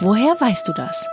Woher 0.00 0.40
weißt 0.40 0.68
du 0.68 0.72
das? 0.72 1.08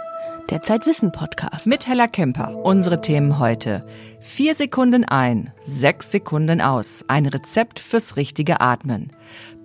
Der 0.51 0.61
Zeitwissen 0.61 1.11
Podcast. 1.11 1.65
Mit 1.65 1.87
Hella 1.87 2.05
Kemper. 2.05 2.55
Unsere 2.55 3.01
Themen 3.01 3.39
heute. 3.39 3.83
Vier 4.19 4.53
Sekunden 4.53 5.03
ein, 5.03 5.51
sechs 5.59 6.11
Sekunden 6.11 6.61
aus. 6.61 7.03
Ein 7.07 7.25
Rezept 7.25 7.79
fürs 7.79 8.15
richtige 8.15 8.61
Atmen. 8.61 9.11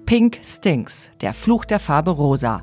Pink 0.06 0.40
Stinks. 0.42 1.10
Der 1.20 1.34
Fluch 1.34 1.66
der 1.66 1.78
Farbe 1.78 2.12
Rosa. 2.12 2.62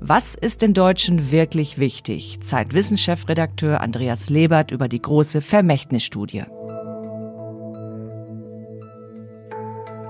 Was 0.00 0.34
ist 0.34 0.60
den 0.60 0.74
Deutschen 0.74 1.30
wirklich 1.30 1.78
wichtig? 1.78 2.42
Zeitwissenschefredakteur 2.42 3.80
Andreas 3.80 4.28
Lebert 4.28 4.72
über 4.72 4.86
die 4.86 5.00
große 5.00 5.40
Vermächtnisstudie. 5.40 6.44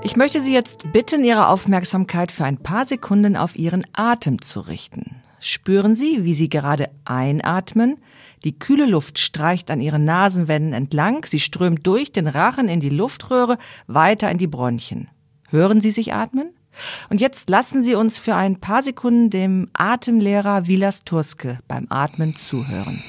Ich 0.02 0.16
möchte 0.16 0.41
Sie 0.41 0.52
jetzt 0.52 0.91
bitten, 0.93 1.23
Ihre 1.23 1.46
Aufmerksamkeit 1.46 2.32
für 2.32 2.45
ein 2.45 2.59
paar 2.59 2.87
Sekunden 2.87 3.37
auf 3.37 3.55
Ihren 3.55 3.87
Atem 3.93 4.43
zu 4.43 4.62
richten. 4.62 5.23
Spüren 5.43 5.95
Sie, 5.95 6.25
wie 6.25 6.35
Sie 6.35 6.51
gerade 6.51 6.91
einatmen? 7.07 7.97
Die 8.45 8.59
kühle 8.59 8.85
Luft 8.85 9.19
streicht 9.19 9.71
an 9.71 9.80
Ihren 9.80 10.05
Nasenwänden 10.05 10.75
entlang, 10.75 11.25
sie 11.25 11.41
strömt 11.41 11.87
durch 11.87 12.13
den 12.13 12.27
Rachen 12.27 12.69
in 12.69 12.80
die 12.80 12.91
Luftröhre 12.91 13.57
weiter 13.87 14.30
in 14.30 14.37
die 14.37 14.47
Bronchien. 14.47 15.09
Hören 15.49 15.80
Sie 15.80 15.91
sich 15.91 16.13
atmen? 16.13 16.51
Und 17.09 17.23
jetzt 17.23 17.49
lassen 17.49 17.83
Sie 17.83 17.95
uns 17.95 18.19
für 18.19 18.35
ein 18.35 18.61
paar 18.61 18.83
Sekunden 18.83 19.30
dem 19.30 19.69
Atemlehrer 19.73 20.66
Vilas 20.66 21.05
Turske 21.05 21.59
beim 21.66 21.87
Atmen 21.88 22.37
zuhören. 22.37 23.02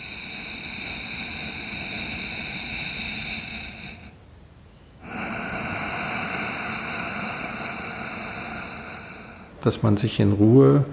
Dass 9.62 9.84
man 9.84 9.98
sich 9.98 10.20
in 10.20 10.32
Ruhe 10.32 10.86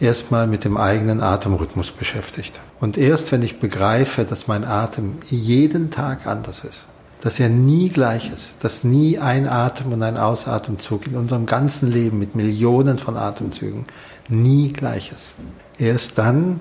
erstmal 0.00 0.46
mit 0.46 0.64
dem 0.64 0.76
eigenen 0.76 1.22
Atemrhythmus 1.22 1.90
beschäftigt. 1.90 2.60
Und 2.80 2.98
erst 2.98 3.32
wenn 3.32 3.42
ich 3.42 3.60
begreife, 3.60 4.24
dass 4.24 4.48
mein 4.48 4.64
Atem 4.64 5.18
jeden 5.30 5.90
Tag 5.90 6.26
anders 6.26 6.64
ist, 6.64 6.88
dass 7.22 7.40
er 7.40 7.48
nie 7.48 7.88
gleich 7.88 8.30
ist, 8.32 8.56
dass 8.62 8.84
nie 8.84 9.18
ein 9.18 9.48
Atem 9.48 9.92
und 9.92 10.02
ein 10.02 10.18
Ausatemzug 10.18 11.06
in 11.06 11.16
unserem 11.16 11.46
ganzen 11.46 11.90
Leben 11.90 12.18
mit 12.18 12.34
Millionen 12.34 12.98
von 12.98 13.16
Atemzügen 13.16 13.84
nie 14.28 14.72
gleich 14.72 15.10
ist. 15.10 15.36
Erst 15.78 16.18
dann 16.18 16.60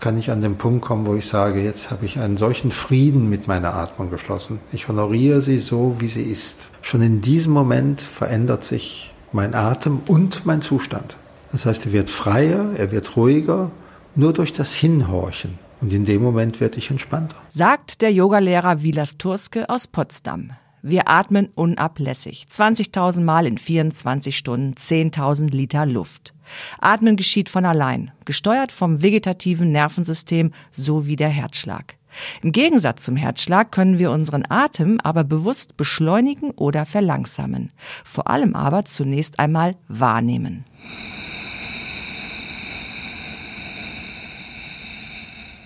kann 0.00 0.18
ich 0.18 0.30
an 0.30 0.40
den 0.40 0.56
Punkt 0.56 0.84
kommen, 0.84 1.06
wo 1.06 1.14
ich 1.14 1.26
sage, 1.26 1.62
jetzt 1.62 1.90
habe 1.90 2.06
ich 2.06 2.18
einen 2.18 2.38
solchen 2.38 2.72
Frieden 2.72 3.28
mit 3.28 3.46
meiner 3.46 3.74
Atmung 3.74 4.10
geschlossen. 4.10 4.58
Ich 4.72 4.88
honoriere 4.88 5.42
sie 5.42 5.58
so, 5.58 5.96
wie 5.98 6.08
sie 6.08 6.22
ist. 6.22 6.66
Schon 6.82 7.02
in 7.02 7.20
diesem 7.20 7.52
Moment 7.52 8.00
verändert 8.00 8.64
sich 8.64 9.12
mein 9.32 9.54
Atem 9.54 10.00
und 10.06 10.44
mein 10.46 10.62
Zustand. 10.62 11.16
Das 11.52 11.66
heißt, 11.66 11.86
er 11.86 11.92
wird 11.92 12.10
freier, 12.10 12.72
er 12.76 12.92
wird 12.92 13.16
ruhiger, 13.16 13.70
nur 14.14 14.32
durch 14.32 14.52
das 14.52 14.72
Hinhorchen. 14.72 15.58
Und 15.80 15.92
in 15.92 16.04
dem 16.04 16.22
Moment 16.22 16.60
werde 16.60 16.78
ich 16.78 16.90
entspannter. 16.90 17.36
Sagt 17.48 18.02
der 18.02 18.12
Yogalehrer 18.12 18.82
Vilas 18.82 19.16
Turske 19.16 19.68
aus 19.68 19.86
Potsdam. 19.86 20.50
Wir 20.82 21.08
atmen 21.08 21.50
unablässig. 21.54 22.46
20.000 22.50 23.20
Mal 23.22 23.46
in 23.46 23.58
24 23.58 24.36
Stunden, 24.36 24.74
10.000 24.74 25.50
Liter 25.50 25.84
Luft. 25.84 26.34
Atmen 26.80 27.16
geschieht 27.16 27.48
von 27.48 27.64
allein, 27.64 28.12
gesteuert 28.24 28.72
vom 28.72 29.02
vegetativen 29.02 29.72
Nervensystem 29.72 30.52
sowie 30.72 31.16
der 31.16 31.28
Herzschlag. 31.28 31.96
Im 32.42 32.52
Gegensatz 32.52 33.04
zum 33.04 33.16
Herzschlag 33.16 33.70
können 33.70 33.98
wir 33.98 34.10
unseren 34.10 34.44
Atem 34.48 34.98
aber 35.02 35.22
bewusst 35.22 35.76
beschleunigen 35.76 36.50
oder 36.52 36.86
verlangsamen. 36.86 37.72
Vor 38.04 38.28
allem 38.28 38.56
aber 38.56 38.84
zunächst 38.84 39.38
einmal 39.38 39.76
wahrnehmen. 39.86 40.64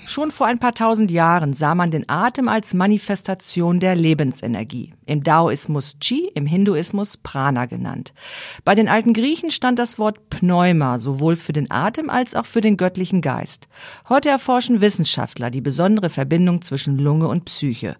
Schon 0.06 0.30
vor 0.30 0.46
ein 0.46 0.58
paar 0.58 0.74
tausend 0.74 1.10
Jahren 1.10 1.54
sah 1.54 1.74
man 1.74 1.90
den 1.90 2.06
Atem 2.08 2.46
als 2.46 2.74
Manifestation 2.74 3.80
der 3.80 3.96
Lebensenergie. 3.96 4.92
Im 5.06 5.22
Daoismus 5.22 5.96
Chi, 5.98 6.30
im 6.34 6.44
Hinduismus 6.44 7.16
Prana 7.16 7.64
genannt. 7.64 8.12
Bei 8.66 8.74
den 8.74 8.88
alten 8.88 9.14
Griechen 9.14 9.50
stand 9.50 9.78
das 9.78 9.98
Wort 9.98 10.28
Pneuma 10.28 10.98
sowohl 10.98 11.36
für 11.36 11.54
den 11.54 11.70
Atem 11.70 12.10
als 12.10 12.34
auch 12.34 12.44
für 12.44 12.60
den 12.60 12.76
göttlichen 12.76 13.22
Geist. 13.22 13.66
Heute 14.08 14.28
erforschen 14.28 14.82
Wissenschaftler 14.82 15.50
die 15.50 15.62
besondere 15.62 16.10
Verbindung 16.10 16.60
zwischen 16.60 16.98
Lunge 16.98 17.28
und 17.28 17.46
Psyche. 17.46 17.96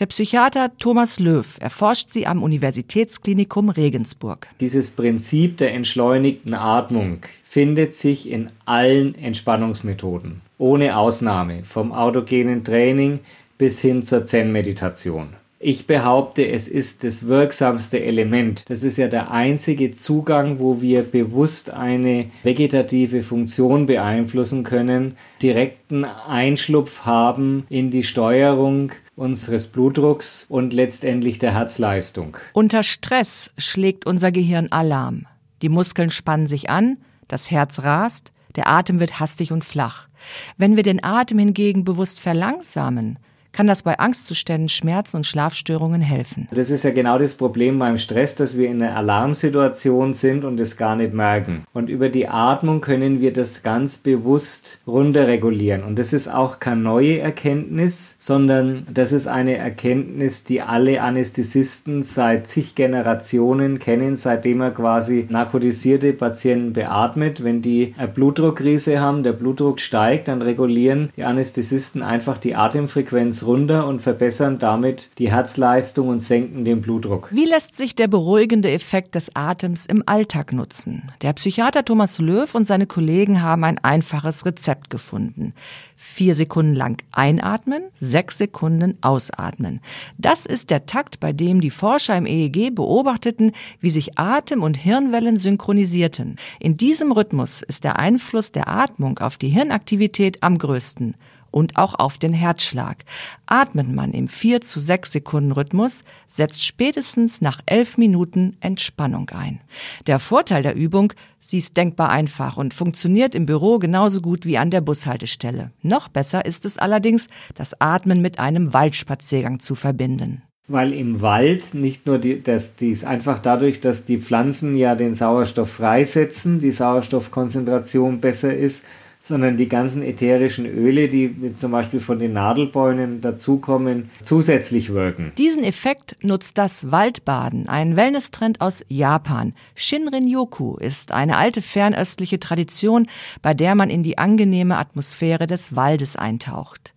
Der 0.00 0.06
Psychiater 0.06 0.76
Thomas 0.76 1.20
Löw 1.20 1.56
erforscht 1.60 2.10
sie 2.10 2.26
am 2.26 2.42
Universitätsklinikum 2.42 3.68
Regensburg. 3.68 4.48
Dieses 4.58 4.90
Prinzip 4.90 5.58
der 5.58 5.72
entschleunigten 5.72 6.54
Atmung 6.54 7.20
findet 7.44 7.94
sich 7.94 8.28
in 8.28 8.50
allen 8.64 9.14
Entspannungsmethoden 9.14 10.42
ohne 10.58 10.96
Ausnahme, 10.96 11.64
vom 11.64 11.92
autogenen 11.92 12.64
Training 12.64 13.20
bis 13.58 13.80
hin 13.80 14.02
zur 14.02 14.24
Zen-Meditation. 14.24 15.34
Ich 15.66 15.86
behaupte, 15.86 16.46
es 16.46 16.68
ist 16.68 17.04
das 17.04 17.26
wirksamste 17.26 17.98
Element. 18.04 18.66
Das 18.68 18.82
ist 18.82 18.98
ja 18.98 19.08
der 19.08 19.30
einzige 19.30 19.92
Zugang, 19.92 20.58
wo 20.58 20.82
wir 20.82 21.02
bewusst 21.02 21.70
eine 21.70 22.26
vegetative 22.42 23.22
Funktion 23.22 23.86
beeinflussen 23.86 24.62
können, 24.62 25.16
direkten 25.40 26.04
Einschlupf 26.04 27.06
haben 27.06 27.64
in 27.70 27.90
die 27.90 28.02
Steuerung 28.02 28.92
unseres 29.16 29.68
Blutdrucks 29.68 30.44
und 30.50 30.74
letztendlich 30.74 31.38
der 31.38 31.54
Herzleistung. 31.54 32.36
Unter 32.52 32.82
Stress 32.82 33.54
schlägt 33.56 34.06
unser 34.06 34.32
Gehirn 34.32 34.70
Alarm. 34.70 35.24
Die 35.62 35.70
Muskeln 35.70 36.10
spannen 36.10 36.46
sich 36.46 36.68
an, 36.68 36.98
das 37.26 37.50
Herz 37.50 37.78
rast, 37.78 38.33
der 38.56 38.68
Atem 38.68 39.00
wird 39.00 39.20
hastig 39.20 39.52
und 39.52 39.64
flach. 39.64 40.08
Wenn 40.56 40.76
wir 40.76 40.82
den 40.82 41.02
Atem 41.02 41.38
hingegen 41.38 41.84
bewusst 41.84 42.20
verlangsamen, 42.20 43.18
kann 43.54 43.66
das 43.66 43.84
bei 43.84 43.98
Angstzuständen, 43.98 44.68
Schmerzen 44.68 45.18
und 45.18 45.26
Schlafstörungen 45.26 46.02
helfen. 46.02 46.48
Das 46.50 46.70
ist 46.70 46.82
ja 46.82 46.90
genau 46.90 47.18
das 47.18 47.34
Problem 47.34 47.78
beim 47.78 47.98
Stress, 47.98 48.34
dass 48.34 48.58
wir 48.58 48.68
in 48.68 48.82
einer 48.82 48.96
Alarmsituation 48.96 50.12
sind 50.12 50.44
und 50.44 50.58
es 50.58 50.76
gar 50.76 50.96
nicht 50.96 51.14
merken. 51.14 51.64
Und 51.72 51.88
über 51.88 52.08
die 52.08 52.28
Atmung 52.28 52.80
können 52.80 53.20
wir 53.20 53.32
das 53.32 53.62
ganz 53.62 53.96
bewusst 53.96 54.80
runterregulieren. 54.86 55.84
Und 55.84 55.98
das 55.98 56.12
ist 56.12 56.28
auch 56.28 56.58
keine 56.58 56.82
neue 56.82 57.20
Erkenntnis, 57.20 58.16
sondern 58.18 58.86
das 58.92 59.12
ist 59.12 59.28
eine 59.28 59.56
Erkenntnis, 59.56 60.42
die 60.42 60.60
alle 60.60 61.00
Anästhesisten 61.00 62.02
seit 62.02 62.48
zig 62.48 62.74
Generationen 62.74 63.78
kennen, 63.78 64.16
seitdem 64.16 64.60
er 64.62 64.72
quasi 64.72 65.26
narkotisierte 65.30 66.12
Patienten 66.12 66.72
beatmet. 66.72 67.44
Wenn 67.44 67.62
die 67.62 67.94
eine 67.96 68.08
Blutdruckkrise 68.08 69.00
haben, 69.00 69.22
der 69.22 69.32
Blutdruck 69.32 69.78
steigt, 69.78 70.26
dann 70.26 70.42
regulieren 70.42 71.10
die 71.16 71.22
Anästhesisten 71.22 72.02
einfach 72.02 72.38
die 72.38 72.56
Atemfrequenz 72.56 73.43
runter 73.46 73.86
und 73.86 74.00
verbessern 74.00 74.58
damit 74.58 75.10
die 75.18 75.30
Herzleistung 75.30 76.08
und 76.08 76.20
senken 76.20 76.64
den 76.64 76.80
Blutdruck. 76.80 77.28
Wie 77.32 77.44
lässt 77.44 77.76
sich 77.76 77.94
der 77.94 78.08
beruhigende 78.08 78.70
Effekt 78.70 79.14
des 79.14 79.34
Atems 79.34 79.86
im 79.86 80.02
Alltag 80.06 80.52
nutzen? 80.52 81.10
Der 81.22 81.32
Psychiater 81.32 81.84
Thomas 81.84 82.18
Löw 82.18 82.54
und 82.54 82.64
seine 82.64 82.86
Kollegen 82.86 83.42
haben 83.42 83.64
ein 83.64 83.78
einfaches 83.78 84.46
Rezept 84.46 84.90
gefunden. 84.90 85.54
Vier 85.96 86.34
Sekunden 86.34 86.74
lang 86.74 87.02
einatmen, 87.12 87.84
sechs 87.94 88.38
Sekunden 88.38 88.98
ausatmen. 89.00 89.80
Das 90.18 90.44
ist 90.44 90.70
der 90.70 90.86
Takt, 90.86 91.20
bei 91.20 91.32
dem 91.32 91.60
die 91.60 91.70
Forscher 91.70 92.16
im 92.16 92.26
EEG 92.26 92.74
beobachteten, 92.74 93.52
wie 93.80 93.90
sich 93.90 94.18
Atem 94.18 94.62
und 94.62 94.76
Hirnwellen 94.76 95.36
synchronisierten. 95.36 96.36
In 96.58 96.76
diesem 96.76 97.12
Rhythmus 97.12 97.62
ist 97.62 97.84
der 97.84 97.98
Einfluss 97.98 98.50
der 98.50 98.68
Atmung 98.68 99.18
auf 99.18 99.38
die 99.38 99.48
Hirnaktivität 99.48 100.42
am 100.42 100.58
größten 100.58 101.14
und 101.54 101.76
auch 101.76 101.94
auf 101.94 102.18
den 102.18 102.32
Herzschlag. 102.32 103.04
Atmet 103.46 103.88
man 103.88 104.12
im 104.12 104.26
4 104.26 104.60
zu 104.60 104.80
6 104.80 105.12
Sekunden 105.12 105.52
Rhythmus, 105.52 106.02
setzt 106.26 106.64
spätestens 106.64 107.40
nach 107.40 107.60
11 107.66 107.96
Minuten 107.96 108.56
Entspannung 108.58 109.30
ein. 109.30 109.60
Der 110.08 110.18
Vorteil 110.18 110.64
der 110.64 110.74
Übung, 110.74 111.12
sie 111.38 111.58
ist 111.58 111.76
denkbar 111.76 112.10
einfach 112.10 112.56
und 112.56 112.74
funktioniert 112.74 113.36
im 113.36 113.46
Büro 113.46 113.78
genauso 113.78 114.20
gut 114.20 114.46
wie 114.46 114.58
an 114.58 114.70
der 114.70 114.80
Bushaltestelle. 114.80 115.70
Noch 115.80 116.08
besser 116.08 116.44
ist 116.44 116.64
es 116.64 116.76
allerdings, 116.76 117.28
das 117.54 117.80
Atmen 117.80 118.20
mit 118.20 118.40
einem 118.40 118.74
Waldspaziergang 118.74 119.60
zu 119.60 119.76
verbinden. 119.76 120.42
Weil 120.66 120.92
im 120.92 121.20
Wald 121.20 121.74
nicht 121.74 122.06
nur 122.06 122.18
die, 122.18 122.42
dass 122.42 122.74
dies 122.74 123.04
einfach 123.04 123.38
dadurch, 123.38 123.80
dass 123.80 124.06
die 124.06 124.18
Pflanzen 124.18 124.76
ja 124.76 124.96
den 124.96 125.14
Sauerstoff 125.14 125.70
freisetzen, 125.70 126.58
die 126.58 126.72
Sauerstoffkonzentration 126.72 128.20
besser 128.20 128.56
ist, 128.56 128.84
sondern 129.26 129.56
die 129.56 129.68
ganzen 129.68 130.02
ätherischen 130.02 130.66
Öle, 130.66 131.08
die 131.08 131.54
zum 131.54 131.72
Beispiel 131.72 132.00
von 132.00 132.18
den 132.18 132.34
Nadelbäumen 132.34 133.22
dazukommen, 133.22 134.10
zusätzlich 134.22 134.92
wirken. 134.92 135.32
Diesen 135.38 135.64
Effekt 135.64 136.16
nutzt 136.22 136.58
das 136.58 136.90
Waldbaden, 136.90 137.66
ein 137.66 137.96
Wellnesstrend 137.96 138.60
aus 138.60 138.84
Japan. 138.88 139.54
Shinrin-yoku 139.76 140.76
ist 140.76 141.12
eine 141.12 141.38
alte 141.38 141.62
fernöstliche 141.62 142.38
Tradition, 142.38 143.06
bei 143.40 143.54
der 143.54 143.74
man 143.74 143.88
in 143.88 144.02
die 144.02 144.18
angenehme 144.18 144.76
Atmosphäre 144.76 145.46
des 145.46 145.74
Waldes 145.74 146.16
eintaucht. 146.16 146.92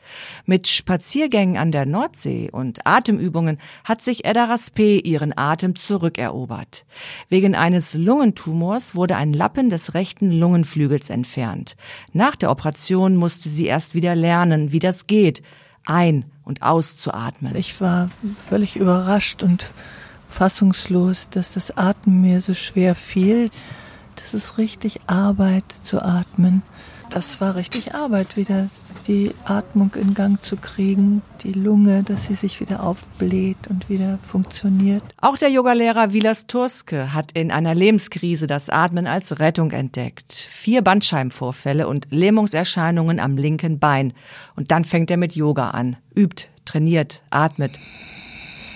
Mit 0.46 0.68
Spaziergängen 0.68 1.58
an 1.58 1.72
der 1.72 1.86
Nordsee 1.86 2.50
und 2.52 2.86
Atemübungen 2.86 3.58
hat 3.84 4.02
sich 4.02 4.26
Edda 4.26 4.46
Raspe 4.46 4.98
ihren 5.00 5.38
Atem 5.38 5.76
zurückerobert. 5.76 6.86
Wegen 7.30 7.56
eines 7.56 7.94
Lungentumors 7.94 8.96
wurde 8.96 9.16
ein 9.16 9.34
Lappen 9.34 9.70
des 9.70 9.94
rechten 9.94 10.32
Lungenflügels 10.32 11.10
entfernt. 11.10 11.76
Nach 12.18 12.36
der 12.36 12.50
Operation 12.50 13.16
musste 13.16 13.48
sie 13.48 13.68
erst 13.68 13.94
wieder 13.94 14.16
lernen, 14.16 14.72
wie 14.72 14.80
das 14.80 15.06
geht, 15.06 15.44
ein- 15.86 16.26
und 16.44 16.64
auszuatmen. 16.64 17.56
Ich 17.56 17.80
war 17.80 18.10
völlig 18.50 18.76
überrascht 18.76 19.44
und 19.44 19.68
fassungslos, 20.28 21.30
dass 21.30 21.54
das 21.54 21.78
Atmen 21.78 22.22
mir 22.22 22.42
so 22.42 22.56
schwer 22.56 22.96
fiel. 22.96 23.52
Das 24.16 24.34
ist 24.34 24.58
richtig 24.58 25.00
Arbeit 25.06 25.72
zu 25.72 26.02
atmen. 26.02 26.64
Das 27.10 27.40
war 27.40 27.56
richtig 27.56 27.96
Arbeit, 27.96 28.38
wieder 28.38 28.70
die 29.08 29.32
Atmung 29.46 29.92
in 29.96 30.14
Gang 30.14 30.42
zu 30.44 30.58
kriegen, 30.58 31.22
die 31.44 31.54
Lunge, 31.54 32.04
dass 32.04 32.26
sie 32.26 32.36
sich 32.36 32.60
wieder 32.60 32.84
aufbläht 32.84 33.58
und 33.70 33.90
wieder 33.90 34.20
funktioniert. 34.22 35.04
Auch 35.22 35.38
der 35.38 35.50
Yogalehrer 35.50 36.14
Vilas 36.14 36.48
Turske 36.48 37.14
hat 37.14 37.32
in 37.32 37.52
einer 37.52 37.74
Lebenskrise 37.74 38.48
das 38.48 38.70
Atmen 38.70 39.08
als 39.08 39.40
Rettung 39.40 39.72
entdeckt. 39.72 40.34
Vier 40.34 40.82
Bandscheibenvorfälle 40.82 41.88
und 41.88 42.08
Lähmungserscheinungen 42.12 43.20
am 43.20 43.38
linken 43.38 43.80
Bein. 43.80 44.14
Und 44.56 44.72
dann 44.72 44.84
fängt 44.84 45.10
er 45.10 45.18
mit 45.18 45.36
Yoga 45.36 45.70
an, 45.70 45.96
übt, 46.16 46.50
trainiert, 46.66 47.22
atmet. 47.30 47.80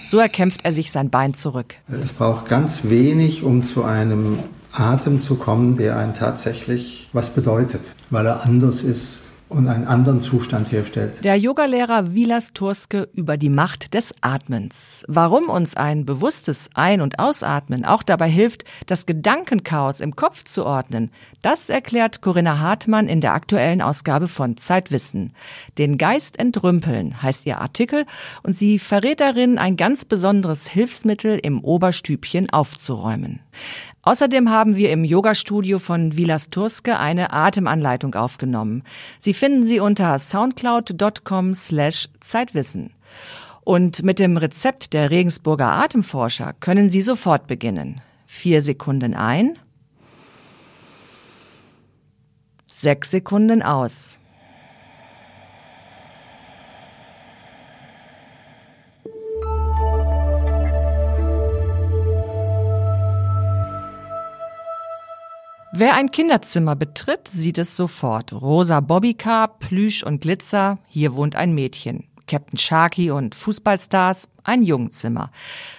So 0.06 0.20
erkämpft 0.20 0.62
er 0.64 0.72
sich 0.72 0.92
sein 0.92 1.10
Bein 1.10 1.34
zurück. 1.34 1.76
Es 1.90 2.12
braucht 2.12 2.48
ganz 2.48 2.86
wenig, 2.86 3.44
um 3.44 3.64
zu 3.64 3.84
einem 3.84 4.40
Atem 4.74 5.22
zu 5.22 5.36
kommen, 5.36 5.78
der 5.78 5.98
einen 5.98 6.14
tatsächlich 6.14 7.10
was 7.14 7.30
bedeutet, 7.30 7.82
weil 8.10 8.26
er 8.26 8.46
anders 8.46 8.82
ist 8.82 9.24
und 9.52 9.68
einen 9.68 9.86
anderen 9.86 10.22
Zustand 10.22 10.72
herstellt. 10.72 11.24
Der 11.24 11.36
Yogalehrer 11.36 12.14
Vilas 12.14 12.54
Turske 12.54 13.10
über 13.14 13.36
die 13.36 13.50
Macht 13.50 13.94
des 13.94 14.16
Atmens. 14.22 15.04
Warum 15.08 15.50
uns 15.50 15.76
ein 15.76 16.06
bewusstes 16.06 16.70
Ein- 16.74 17.02
und 17.02 17.20
Ausatmen 17.20 17.84
auch 17.84 18.02
dabei 18.02 18.30
hilft, 18.30 18.64
das 18.86 19.06
Gedankenchaos 19.06 20.00
im 20.00 20.16
Kopf 20.16 20.46
zu 20.46 20.66
ordnen, 20.66 21.12
das 21.42 21.70
erklärt 21.70 22.22
Corinna 22.22 22.60
Hartmann 22.60 23.08
in 23.08 23.20
der 23.20 23.34
aktuellen 23.34 23.82
Ausgabe 23.82 24.28
von 24.28 24.56
Zeitwissen. 24.56 25.34
Den 25.78 25.98
Geist 25.98 26.40
entrümpeln 26.40 27.22
heißt 27.22 27.46
ihr 27.46 27.60
Artikel 27.60 28.06
und 28.44 28.56
sie 28.56 28.80
verrät 28.80 29.20
darin 29.20 29.58
ein 29.58 29.76
ganz 29.76 30.06
besonderes 30.06 30.70
Hilfsmittel 30.70 31.38
im 31.42 31.62
Oberstübchen 31.62 32.50
aufzuräumen. 32.52 33.42
Außerdem 34.04 34.50
haben 34.50 34.76
wir 34.76 34.92
im 34.92 35.04
Yoga-Studio 35.04 35.80
von 35.80 36.18
Vilas 36.18 36.50
Turske 36.50 36.98
eine 36.98 37.34
Atemanleitung 37.34 38.16
aufgenommen. 38.16 38.84
Sie 39.20 39.34
finden 39.34 39.64
sie 39.64 39.80
unter 39.80 40.18
soundcloud.com 40.18 41.54
slash 41.54 42.10
Zeitwissen. 42.20 42.94
Und 43.64 44.04
mit 44.04 44.20
dem 44.20 44.38
Rezept 44.38 44.94
der 44.94 45.12
Regensburger 45.12 45.72
Atemforscher 45.72 46.54
können 46.60 46.90
Sie 46.90 47.02
sofort 47.02 47.46
beginnen. 47.48 48.02
Vier 48.26 48.62
Sekunden 48.62 49.14
ein, 49.14 49.60
sechs 52.66 53.12
Sekunden 53.12 53.62
aus. 53.62 54.21
Wer 65.82 65.96
ein 65.96 66.12
Kinderzimmer 66.12 66.76
betritt, 66.76 67.28
sieht 67.28 67.58
es 67.58 67.76
sofort. 67.76 68.34
Rosa 68.34 68.82
Bobbycar, 68.82 69.58
Plüsch 69.58 70.04
und 70.04 70.22
Glitzer, 70.22 70.78
hier 70.86 71.16
wohnt 71.16 71.36
ein 71.36 71.56
Mädchen. 71.56 72.04
Captain 72.28 72.60
Sharky 72.60 73.10
und 73.10 73.34
Fußballstars, 73.34 74.30
ein 74.44 74.62
Jungzimmer. 74.62 75.32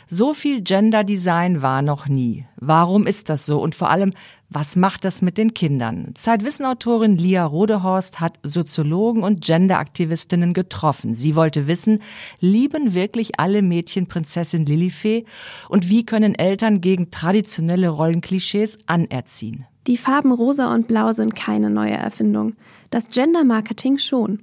So 0.08 0.34
viel 0.34 0.62
Gender 0.62 1.04
Design 1.04 1.62
war 1.62 1.82
noch 1.82 2.08
nie. 2.08 2.44
Warum 2.56 3.06
ist 3.06 3.28
das 3.28 3.46
so? 3.46 3.62
Und 3.62 3.76
vor 3.76 3.90
allem, 3.90 4.12
was 4.48 4.74
macht 4.74 5.04
das 5.04 5.22
mit 5.22 5.38
den 5.38 5.54
Kindern? 5.54 6.10
Zeitwissenautorin 6.16 7.16
Lia 7.16 7.44
Rodehorst 7.44 8.18
hat 8.18 8.40
Soziologen 8.42 9.22
und 9.22 9.44
Genderaktivistinnen 9.44 10.52
getroffen. 10.52 11.14
Sie 11.14 11.36
wollte 11.36 11.68
wissen, 11.68 12.00
lieben 12.40 12.92
wirklich 12.92 13.38
alle 13.38 13.62
Mädchen 13.62 14.08
Prinzessin 14.08 14.66
Lilifee? 14.66 15.26
Und 15.68 15.88
wie 15.88 16.04
können 16.04 16.34
Eltern 16.34 16.80
gegen 16.80 17.12
traditionelle 17.12 17.88
Rollenklischees 17.88 18.78
anerziehen? 18.86 19.64
Die 19.86 19.96
Farben 19.96 20.32
rosa 20.32 20.72
und 20.72 20.86
blau 20.86 21.12
sind 21.12 21.34
keine 21.34 21.68
neue 21.68 21.92
Erfindung. 21.92 22.54
Das 22.90 23.08
Gender 23.08 23.42
Marketing 23.42 23.98
schon. 23.98 24.40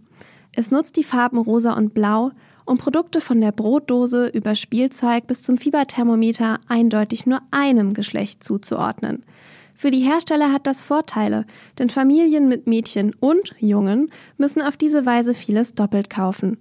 Es 0.53 0.71
nutzt 0.71 0.97
die 0.97 1.03
Farben 1.03 1.37
rosa 1.37 1.73
und 1.73 1.93
blau, 1.93 2.31
um 2.65 2.77
Produkte 2.77 3.21
von 3.21 3.39
der 3.39 3.51
Brotdose 3.51 4.27
über 4.27 4.53
Spielzeug 4.53 5.27
bis 5.27 5.41
zum 5.41 5.57
Fieberthermometer 5.57 6.59
eindeutig 6.67 7.25
nur 7.25 7.41
einem 7.51 7.93
Geschlecht 7.93 8.43
zuzuordnen. 8.43 9.23
Für 9.73 9.91
die 9.91 10.01
Hersteller 10.01 10.51
hat 10.51 10.67
das 10.67 10.83
Vorteile, 10.83 11.45
denn 11.79 11.89
Familien 11.89 12.49
mit 12.49 12.67
Mädchen 12.67 13.15
und 13.21 13.55
Jungen 13.59 14.11
müssen 14.37 14.61
auf 14.61 14.75
diese 14.75 15.05
Weise 15.05 15.33
vieles 15.33 15.73
doppelt 15.73 16.09
kaufen. 16.09 16.57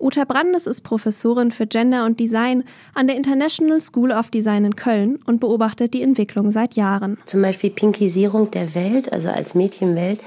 Uta 0.00 0.24
Brandes 0.24 0.66
ist 0.66 0.80
Professorin 0.80 1.50
für 1.50 1.66
Gender 1.66 2.06
und 2.06 2.18
Design 2.18 2.64
an 2.94 3.06
der 3.06 3.16
International 3.16 3.80
School 3.82 4.12
of 4.12 4.30
Design 4.30 4.64
in 4.64 4.74
Köln 4.74 5.18
und 5.26 5.40
beobachtet 5.40 5.92
die 5.92 6.00
Entwicklung 6.02 6.50
seit 6.50 6.74
Jahren. 6.74 7.18
Zum 7.26 7.42
Beispiel 7.42 7.68
Pinkisierung 7.68 8.50
der 8.50 8.74
Welt, 8.74 9.12
also 9.12 9.28
als 9.28 9.54
Mädchenwelt, 9.54 10.20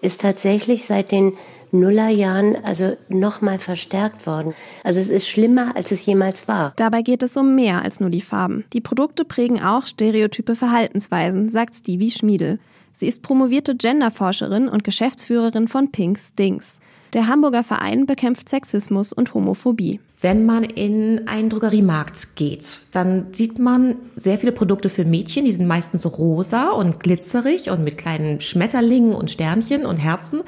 ist 0.00 0.20
tatsächlich 0.20 0.84
seit 0.84 1.12
den 1.12 1.34
Nullerjahren 1.70 2.56
also 2.64 2.96
nochmal 3.08 3.60
verstärkt 3.60 4.26
worden. 4.26 4.52
Also 4.82 4.98
es 4.98 5.08
ist 5.08 5.28
schlimmer, 5.28 5.76
als 5.76 5.92
es 5.92 6.04
jemals 6.04 6.48
war. 6.48 6.72
Dabei 6.74 7.02
geht 7.02 7.22
es 7.22 7.36
um 7.36 7.54
mehr 7.54 7.82
als 7.82 8.00
nur 8.00 8.10
die 8.10 8.22
Farben. 8.22 8.64
Die 8.72 8.80
Produkte 8.80 9.24
prägen 9.24 9.62
auch 9.62 9.86
stereotype 9.86 10.56
Verhaltensweisen, 10.56 11.50
sagt 11.50 11.76
Stevie 11.76 12.10
Schmiedel. 12.10 12.58
Sie 12.92 13.06
ist 13.06 13.22
promovierte 13.22 13.76
Genderforscherin 13.76 14.68
und 14.68 14.82
Geschäftsführerin 14.82 15.68
von 15.68 15.92
Pink 15.92 16.18
Stinks. 16.18 16.80
Der 17.12 17.26
Hamburger 17.26 17.64
Verein 17.64 18.06
bekämpft 18.06 18.48
Sexismus 18.48 19.12
und 19.12 19.34
Homophobie. 19.34 20.00
Wenn 20.22 20.44
man 20.44 20.64
in 20.64 21.26
einen 21.28 21.48
Drogeriemarkt 21.48 22.36
geht, 22.36 22.80
dann 22.90 23.32
sieht 23.32 23.58
man 23.58 23.96
sehr 24.16 24.38
viele 24.38 24.52
Produkte 24.52 24.90
für 24.90 25.06
Mädchen, 25.06 25.46
die 25.46 25.50
sind 25.50 25.66
meistens 25.66 26.04
rosa 26.04 26.72
und 26.72 27.00
glitzerig 27.00 27.70
und 27.70 27.82
mit 27.82 27.96
kleinen 27.96 28.38
Schmetterlingen 28.40 29.14
und 29.14 29.30
Sternchen 29.30 29.86
und 29.86 29.96
Herzen. 29.96 30.42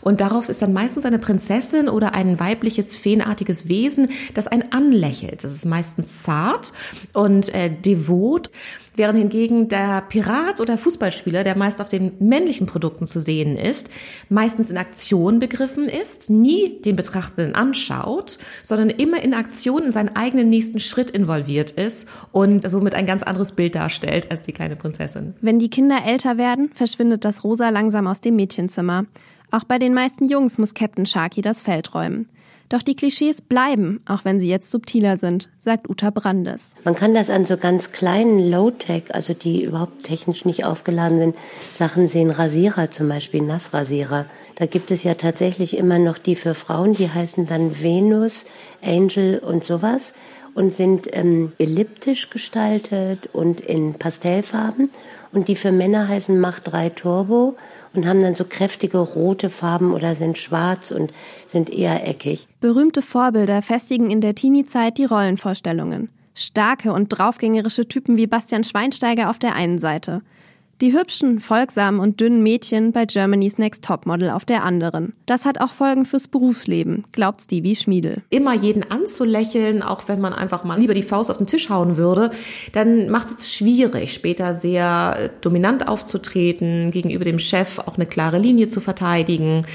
Und 0.00 0.22
darauf 0.22 0.48
ist 0.48 0.62
dann 0.62 0.72
meistens 0.72 1.04
eine 1.04 1.18
Prinzessin 1.18 1.90
oder 1.90 2.14
ein 2.14 2.40
weibliches, 2.40 2.96
feenartiges 2.96 3.68
Wesen, 3.68 4.08
das 4.32 4.46
einen 4.46 4.72
anlächelt. 4.72 5.44
Das 5.44 5.54
ist 5.54 5.66
meistens 5.66 6.22
zart 6.22 6.72
und 7.12 7.54
äh, 7.54 7.70
devot 7.70 8.50
während 8.98 9.18
hingegen 9.18 9.68
der 9.68 10.02
Pirat 10.02 10.60
oder 10.60 10.76
Fußballspieler, 10.76 11.44
der 11.44 11.56
meist 11.56 11.80
auf 11.80 11.88
den 11.88 12.12
männlichen 12.18 12.66
Produkten 12.66 13.06
zu 13.06 13.20
sehen 13.20 13.56
ist, 13.56 13.88
meistens 14.28 14.70
in 14.70 14.76
Aktion 14.76 15.38
begriffen 15.38 15.88
ist, 15.88 16.28
nie 16.28 16.80
den 16.82 16.96
Betrachtenden 16.96 17.54
anschaut, 17.54 18.38
sondern 18.62 18.90
immer 18.90 19.17
in 19.20 19.34
Aktion 19.34 19.84
in 19.84 19.90
seinen 19.90 20.14
eigenen 20.16 20.48
nächsten 20.48 20.80
Schritt 20.80 21.10
involviert 21.10 21.70
ist 21.72 22.08
und 22.32 22.68
somit 22.68 22.94
ein 22.94 23.06
ganz 23.06 23.22
anderes 23.22 23.52
Bild 23.52 23.74
darstellt 23.74 24.30
als 24.30 24.42
die 24.42 24.52
kleine 24.52 24.76
Prinzessin. 24.76 25.34
Wenn 25.40 25.58
die 25.58 25.70
Kinder 25.70 25.98
älter 26.04 26.38
werden, 26.38 26.70
verschwindet 26.74 27.24
das 27.24 27.44
Rosa 27.44 27.68
langsam 27.68 28.06
aus 28.06 28.20
dem 28.20 28.36
Mädchenzimmer. 28.36 29.06
Auch 29.50 29.64
bei 29.64 29.78
den 29.78 29.94
meisten 29.94 30.28
Jungs 30.28 30.58
muss 30.58 30.74
Captain 30.74 31.06
Sharky 31.06 31.40
das 31.40 31.62
Feld 31.62 31.94
räumen. 31.94 32.28
Doch 32.68 32.82
die 32.82 32.96
Klischees 32.96 33.40
bleiben, 33.40 34.02
auch 34.06 34.26
wenn 34.26 34.38
sie 34.38 34.48
jetzt 34.48 34.70
subtiler 34.70 35.16
sind, 35.16 35.48
sagt 35.58 35.88
Uta 35.88 36.10
Brandes. 36.10 36.74
Man 36.84 36.94
kann 36.94 37.14
das 37.14 37.30
an 37.30 37.46
so 37.46 37.56
ganz 37.56 37.92
kleinen 37.92 38.50
Low-Tech, 38.50 39.14
also 39.14 39.32
die 39.32 39.64
überhaupt 39.64 40.02
technisch 40.02 40.44
nicht 40.44 40.66
aufgeladen 40.66 41.18
sind, 41.18 41.36
Sachen 41.70 42.08
sehen. 42.08 42.30
Rasierer 42.30 42.90
zum 42.90 43.08
Beispiel, 43.08 43.42
Nassrasierer. 43.42 44.26
Da 44.56 44.66
gibt 44.66 44.90
es 44.90 45.02
ja 45.02 45.14
tatsächlich 45.14 45.78
immer 45.78 45.98
noch 45.98 46.18
die 46.18 46.36
für 46.36 46.52
Frauen, 46.52 46.92
die 46.92 47.10
heißen 47.10 47.46
dann 47.46 47.80
Venus, 47.82 48.44
Angel 48.82 49.38
und 49.38 49.64
sowas 49.64 50.12
und 50.58 50.74
sind 50.74 51.08
ähm, 51.12 51.52
elliptisch 51.58 52.30
gestaltet 52.30 53.28
und 53.32 53.60
in 53.60 53.94
Pastellfarben. 53.94 54.90
Und 55.30 55.46
die 55.46 55.54
für 55.54 55.70
Männer 55.70 56.08
heißen 56.08 56.40
Mach 56.40 56.58
3 56.58 56.88
Turbo 56.88 57.56
und 57.94 58.08
haben 58.08 58.20
dann 58.20 58.34
so 58.34 58.44
kräftige 58.44 58.98
rote 58.98 59.50
Farben 59.50 59.94
oder 59.94 60.16
sind 60.16 60.36
schwarz 60.36 60.90
und 60.90 61.12
sind 61.46 61.70
eher 61.70 62.08
eckig. 62.08 62.48
Berühmte 62.60 63.02
Vorbilder 63.02 63.62
festigen 63.62 64.10
in 64.10 64.20
der 64.20 64.34
Teenie-Zeit 64.34 64.98
die 64.98 65.04
Rollenvorstellungen. 65.04 66.08
Starke 66.34 66.92
und 66.92 67.10
draufgängerische 67.10 67.86
Typen 67.86 68.16
wie 68.16 68.26
Bastian 68.26 68.64
Schweinsteiger 68.64 69.30
auf 69.30 69.38
der 69.38 69.54
einen 69.54 69.78
Seite– 69.78 70.22
die 70.80 70.92
hübschen, 70.92 71.40
folgsamen 71.40 72.00
und 72.00 72.20
dünnen 72.20 72.42
Mädchen 72.42 72.92
bei 72.92 73.04
Germany's 73.04 73.58
Next 73.58 73.84
Topmodel 73.84 74.30
auf 74.30 74.44
der 74.44 74.62
anderen. 74.62 75.14
Das 75.26 75.44
hat 75.44 75.60
auch 75.60 75.72
Folgen 75.72 76.04
fürs 76.04 76.28
Berufsleben, 76.28 77.04
glaubt 77.12 77.42
Stevie 77.42 77.74
Schmiedel. 77.74 78.22
Immer 78.30 78.54
jeden 78.54 78.88
anzulächeln, 78.88 79.82
auch 79.82 80.06
wenn 80.06 80.20
man 80.20 80.32
einfach 80.32 80.64
mal 80.64 80.78
lieber 80.78 80.94
die 80.94 81.02
Faust 81.02 81.30
auf 81.30 81.38
den 81.38 81.46
Tisch 81.46 81.68
hauen 81.68 81.96
würde, 81.96 82.30
dann 82.72 83.10
macht 83.10 83.28
es 83.28 83.52
schwierig, 83.52 84.12
später 84.12 84.54
sehr 84.54 85.30
dominant 85.40 85.88
aufzutreten, 85.88 86.90
gegenüber 86.92 87.24
dem 87.24 87.38
Chef 87.38 87.80
auch 87.80 87.96
eine 87.96 88.06
klare 88.06 88.38
Linie 88.38 88.68
zu 88.68 88.80
verteidigen. 88.80 89.66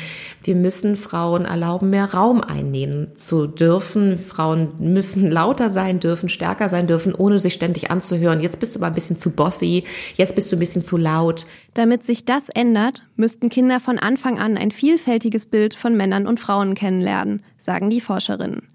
Wir 0.44 0.56
müssen 0.56 0.96
Frauen 0.96 1.46
erlauben, 1.46 1.90
mehr 1.90 2.14
Raum 2.14 2.42
einnehmen 2.42 3.16
zu 3.16 3.48
dürfen. 3.48 4.18
Frauen 4.18 4.74
müssen 4.80 5.32
lauter 5.32 5.70
sein 5.70 6.00
dürfen, 6.00 6.30
stärker 6.30 6.70
sein 6.70 6.88
dürfen, 6.88 7.16
ohne 7.16 7.40
sich 7.40 7.54
ständig 7.54 7.92
anzuhören. 7.92 8.42
Jetzt 8.42 8.60
bist 8.60 8.76
du 8.76 8.80
mal 8.80 8.88
ein 8.88 8.94
bisschen 8.94 9.18
zu 9.18 9.32
bossy, 9.32 9.84
jetzt 10.16 10.36
bist 10.36 10.52
du 10.52 10.56
ein 10.56 10.60
bisschen 10.60 10.84
zu 10.84 10.93
zu 10.94 10.98
laut. 10.98 11.48
Damit 11.74 12.06
sich 12.06 12.24
das 12.24 12.50
ändert, 12.50 13.04
müssten 13.16 13.50
Kinder 13.50 13.80
von 13.80 13.98
Anfang 13.98 14.38
an 14.38 14.58
ein 14.58 14.70
vielfältiges 14.70 15.48
Bild 15.48 15.74
von 15.74 15.98
Männern 15.98 16.28
und 16.28 16.40
Frauen 16.40 16.76
kennenlernen, 16.76 17.42
sagen 17.58 17.90
die 17.90 18.00
Forscherinnen. 18.00 18.68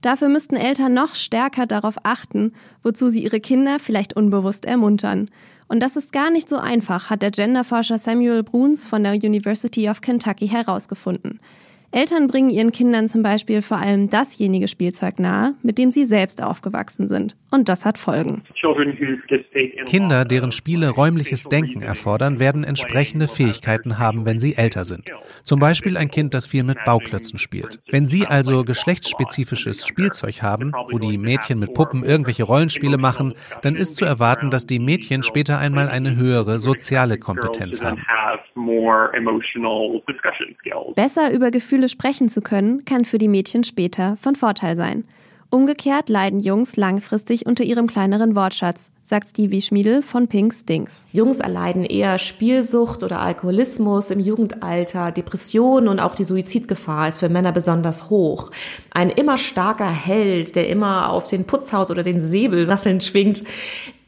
Dafür 0.00 0.30
müssten 0.30 0.56
Eltern 0.56 0.94
noch 0.94 1.14
stärker 1.14 1.66
darauf 1.66 1.96
achten, 2.04 2.54
wozu 2.82 3.10
sie 3.10 3.22
ihre 3.22 3.40
Kinder 3.40 3.78
vielleicht 3.78 4.16
unbewusst 4.16 4.64
ermuntern. 4.64 5.28
Und 5.66 5.80
das 5.80 5.96
ist 5.96 6.10
gar 6.12 6.30
nicht 6.30 6.48
so 6.48 6.56
einfach, 6.56 7.10
hat 7.10 7.20
der 7.20 7.32
Genderforscher 7.32 7.98
Samuel 7.98 8.42
Bruns 8.42 8.86
von 8.86 9.02
der 9.02 9.12
University 9.12 9.90
of 9.90 10.00
Kentucky 10.00 10.48
herausgefunden. 10.48 11.38
Eltern 11.90 12.26
bringen 12.26 12.50
ihren 12.50 12.70
Kindern 12.70 13.08
zum 13.08 13.22
Beispiel 13.22 13.62
vor 13.62 13.78
allem 13.78 14.10
dasjenige 14.10 14.68
Spielzeug 14.68 15.18
nahe, 15.18 15.54
mit 15.62 15.78
dem 15.78 15.90
sie 15.90 16.04
selbst 16.04 16.42
aufgewachsen 16.42 17.08
sind. 17.08 17.34
Und 17.50 17.70
das 17.70 17.86
hat 17.86 17.96
Folgen. 17.96 18.42
Kinder, 19.86 20.26
deren 20.26 20.52
Spiele 20.52 20.90
räumliches 20.90 21.44
Denken 21.44 21.80
erfordern, 21.80 22.38
werden 22.38 22.62
entsprechende 22.62 23.26
Fähigkeiten 23.26 23.98
haben, 23.98 24.26
wenn 24.26 24.38
sie 24.38 24.54
älter 24.56 24.84
sind. 24.84 25.04
Zum 25.42 25.60
Beispiel 25.60 25.96
ein 25.96 26.10
Kind, 26.10 26.34
das 26.34 26.46
viel 26.46 26.62
mit 26.62 26.76
Bauklötzen 26.84 27.38
spielt. 27.38 27.80
Wenn 27.90 28.06
sie 28.06 28.26
also 28.26 28.64
geschlechtsspezifisches 28.64 29.86
Spielzeug 29.86 30.42
haben, 30.42 30.72
wo 30.90 30.98
die 30.98 31.16
Mädchen 31.16 31.58
mit 31.58 31.72
Puppen 31.72 32.04
irgendwelche 32.04 32.44
Rollenspiele 32.44 32.98
machen, 32.98 33.32
dann 33.62 33.76
ist 33.76 33.96
zu 33.96 34.04
erwarten, 34.04 34.50
dass 34.50 34.66
die 34.66 34.78
Mädchen 34.78 35.22
später 35.22 35.58
einmal 35.58 35.88
eine 35.88 36.16
höhere 36.16 36.58
soziale 36.58 37.16
Kompetenz 37.18 37.82
haben. 37.82 38.04
Besser 40.94 41.32
über 41.32 41.50
Gefühle 41.78 41.88
sprechen 41.88 42.28
zu 42.28 42.40
können, 42.40 42.84
kann 42.84 43.04
für 43.04 43.18
die 43.18 43.28
Mädchen 43.28 43.62
später 43.62 44.16
von 44.16 44.34
Vorteil 44.34 44.74
sein. 44.74 45.04
Umgekehrt 45.48 46.08
leiden 46.08 46.40
Jungs 46.40 46.74
langfristig 46.76 47.46
unter 47.46 47.62
ihrem 47.62 47.86
kleineren 47.86 48.34
Wortschatz, 48.34 48.90
sagt 49.00 49.28
Stevie 49.28 49.62
Schmiedel 49.62 50.02
von 50.02 50.26
Pink 50.26 50.52
Stinks. 50.52 51.06
Jungs 51.12 51.38
erleiden 51.38 51.84
eher 51.84 52.18
Spielsucht 52.18 53.04
oder 53.04 53.20
Alkoholismus 53.20 54.10
im 54.10 54.18
Jugendalter, 54.18 55.12
Depressionen 55.12 55.88
und 55.88 56.00
auch 56.00 56.16
die 56.16 56.24
Suizidgefahr 56.24 57.06
ist 57.06 57.20
für 57.20 57.28
Männer 57.28 57.52
besonders 57.52 58.10
hoch. 58.10 58.50
Ein 58.90 59.10
immer 59.10 59.38
starker 59.38 59.88
Held, 59.88 60.56
der 60.56 60.68
immer 60.68 61.12
auf 61.12 61.28
den 61.28 61.44
Putzhaut 61.44 61.92
oder 61.92 62.02
den 62.02 62.20
Säbelrasseln 62.20 63.00
schwingt, 63.00 63.44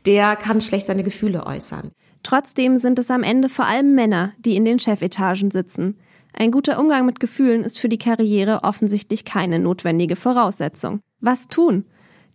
der 0.07 0.35
kann 0.35 0.61
schlecht 0.61 0.89
seine 0.89 1.05
Gefühle 1.05 1.47
äußern. 1.47 1.93
Trotzdem 2.25 2.79
sind 2.79 2.99
es 2.99 3.13
am 3.13 3.23
Ende 3.23 3.49
vor 3.49 3.67
allem 3.67 3.95
Männer, 3.95 4.33
die 4.41 4.57
in 4.57 4.65
den 4.65 4.81
Chefetagen 4.81 5.53
sitzen. 5.53 5.97
Ein 6.33 6.51
guter 6.51 6.79
Umgang 6.79 7.07
mit 7.07 7.21
Gefühlen 7.21 7.65
ist 7.65 7.79
für 7.79 7.89
die 7.89 7.99
Karriere 7.99 8.65
offensichtlich 8.65 9.25
keine 9.25 9.59
notwendige 9.59 10.17
Voraussetzung. 10.17 11.01
Was 11.21 11.49
tun? 11.49 11.85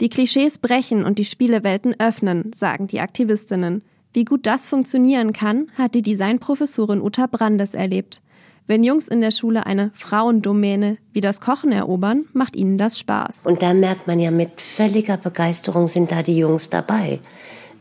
Die 0.02 0.10
Klischees 0.10 0.58
brechen 0.58 1.06
und 1.06 1.20
die 1.20 1.26
Spielewelten 1.26 1.96
öffnen, 2.00 2.52
sagen 2.54 2.88
die 2.88 3.00
Aktivistinnen. 3.00 3.84
Wie 4.14 4.26
gut 4.26 4.46
das 4.46 4.68
funktionieren 4.68 5.34
kann, 5.34 5.68
hat 5.78 5.96
die 5.96 6.02
Designprofessorin 6.02 7.02
Uta 7.02 7.28
Brandes 7.28 7.74
erlebt. 7.74 8.22
Wenn 8.68 8.84
Jungs 8.84 9.08
in 9.08 9.22
der 9.22 9.32
Schule 9.32 9.66
eine 9.66 9.92
Frauendomäne 9.94 10.98
wie 11.14 11.22
das 11.22 11.40
Kochen 11.40 11.72
erobern, 11.72 12.26
macht 12.34 12.56
ihnen 12.56 12.78
das 12.78 12.98
Spaß. 12.98 13.46
Und 13.46 13.62
da 13.62 13.74
merkt 13.74 14.08
man 14.08 14.20
ja, 14.20 14.32
mit 14.32 14.60
völliger 14.60 15.18
Begeisterung 15.18 15.88
sind 15.88 16.12
da 16.12 16.24
die 16.24 16.38
Jungs 16.38 16.70
dabei. 16.70 17.20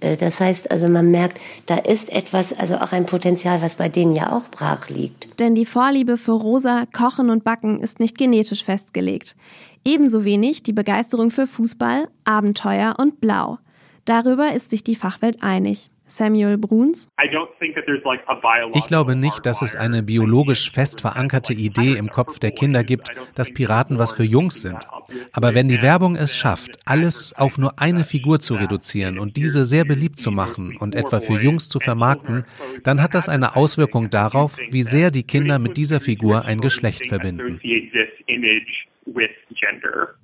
Äh, 0.05 0.17
das 0.17 0.41
heißt 0.41 0.71
also, 0.71 0.89
man 0.89 1.11
merkt, 1.11 1.41
da 1.67 1.77
ist 1.79 2.13
etwas, 2.13 2.53
also 2.53 2.77
auch 2.77 2.93
ein 2.93 3.07
Potenzial, 3.07 3.63
was 3.63 3.75
bei 3.77 3.89
denen 3.89 4.15
ja 4.15 4.33
auch 4.33 4.49
brach 4.51 4.89
liegt. 4.89 5.41
Denn 5.41 5.55
die 5.55 5.67
Vorliebe 5.67 6.19
für 6.19 6.33
rosa, 6.33 6.85
Kochen 6.93 7.31
und 7.31 7.45
Backen 7.45 7.81
ist 7.81 8.01
nicht 8.01 8.19
genetisch 8.19 8.65
festgelegt. 8.65 9.37
Ebenso 9.85 10.25
wenig 10.25 10.63
die 10.63 10.73
Begeisterung 10.73 11.31
für 11.31 11.47
Fußball, 11.47 12.09
Abenteuer 12.25 12.95
und 12.99 13.21
Blau. 13.21 13.59
Darüber 14.05 14.53
ist 14.53 14.71
sich 14.71 14.85
die 14.85 14.97
Fachwelt 14.97 15.43
einig. 15.43 15.91
Samuel 16.07 16.59
Bruns. 16.59 17.09
Ich 18.75 18.87
glaube 18.87 19.17
nicht, 19.17 19.47
dass 19.47 19.63
es 19.63 19.75
eine 19.75 20.03
biologisch 20.03 20.71
fest 20.71 21.01
verankerte 21.01 21.55
Idee 21.55 21.95
im 21.95 22.09
Kopf 22.11 22.39
der 22.39 22.51
Kinder 22.51 22.85
gibt, 22.85 23.09
dass 23.35 23.53
Piraten 23.53 23.99
was 23.99 24.13
für 24.13 24.25
Jungs 24.25 24.63
sind. 24.63 24.79
Aber 25.33 25.55
wenn 25.55 25.69
die 25.69 25.83
Werbung 25.83 26.17
es 26.17 26.35
schafft, 26.35 26.79
alles 26.85 27.35
auf 27.37 27.59
nur 27.59 27.79
eine 27.79 28.05
Figur 28.05 28.41
zu 28.41 28.55
reduzieren 28.55 29.19
und 29.19 29.37
diese 29.37 29.65
sehr 29.65 29.85
beliebt 29.85 30.19
zu 30.19 30.31
machen 30.31 30.77
und 30.79 30.95
etwa 30.95 31.21
für 31.21 31.41
Jungs 31.41 31.69
zu 31.69 31.81
vermarkten, 31.81 32.45
dann 32.83 33.03
hat 33.03 33.15
das 33.15 33.29
eine 33.29 33.57
Auswirkung 33.57 34.11
darauf, 34.11 34.59
wie 34.71 34.83
sehr 34.83 35.11
die 35.11 35.23
Kinder 35.23 35.59
mit 35.59 35.77
dieser 35.77 36.01
Figur 36.01 36.45
ein 36.45 36.61
Geschlecht 36.61 37.07
verbinden. 37.07 37.61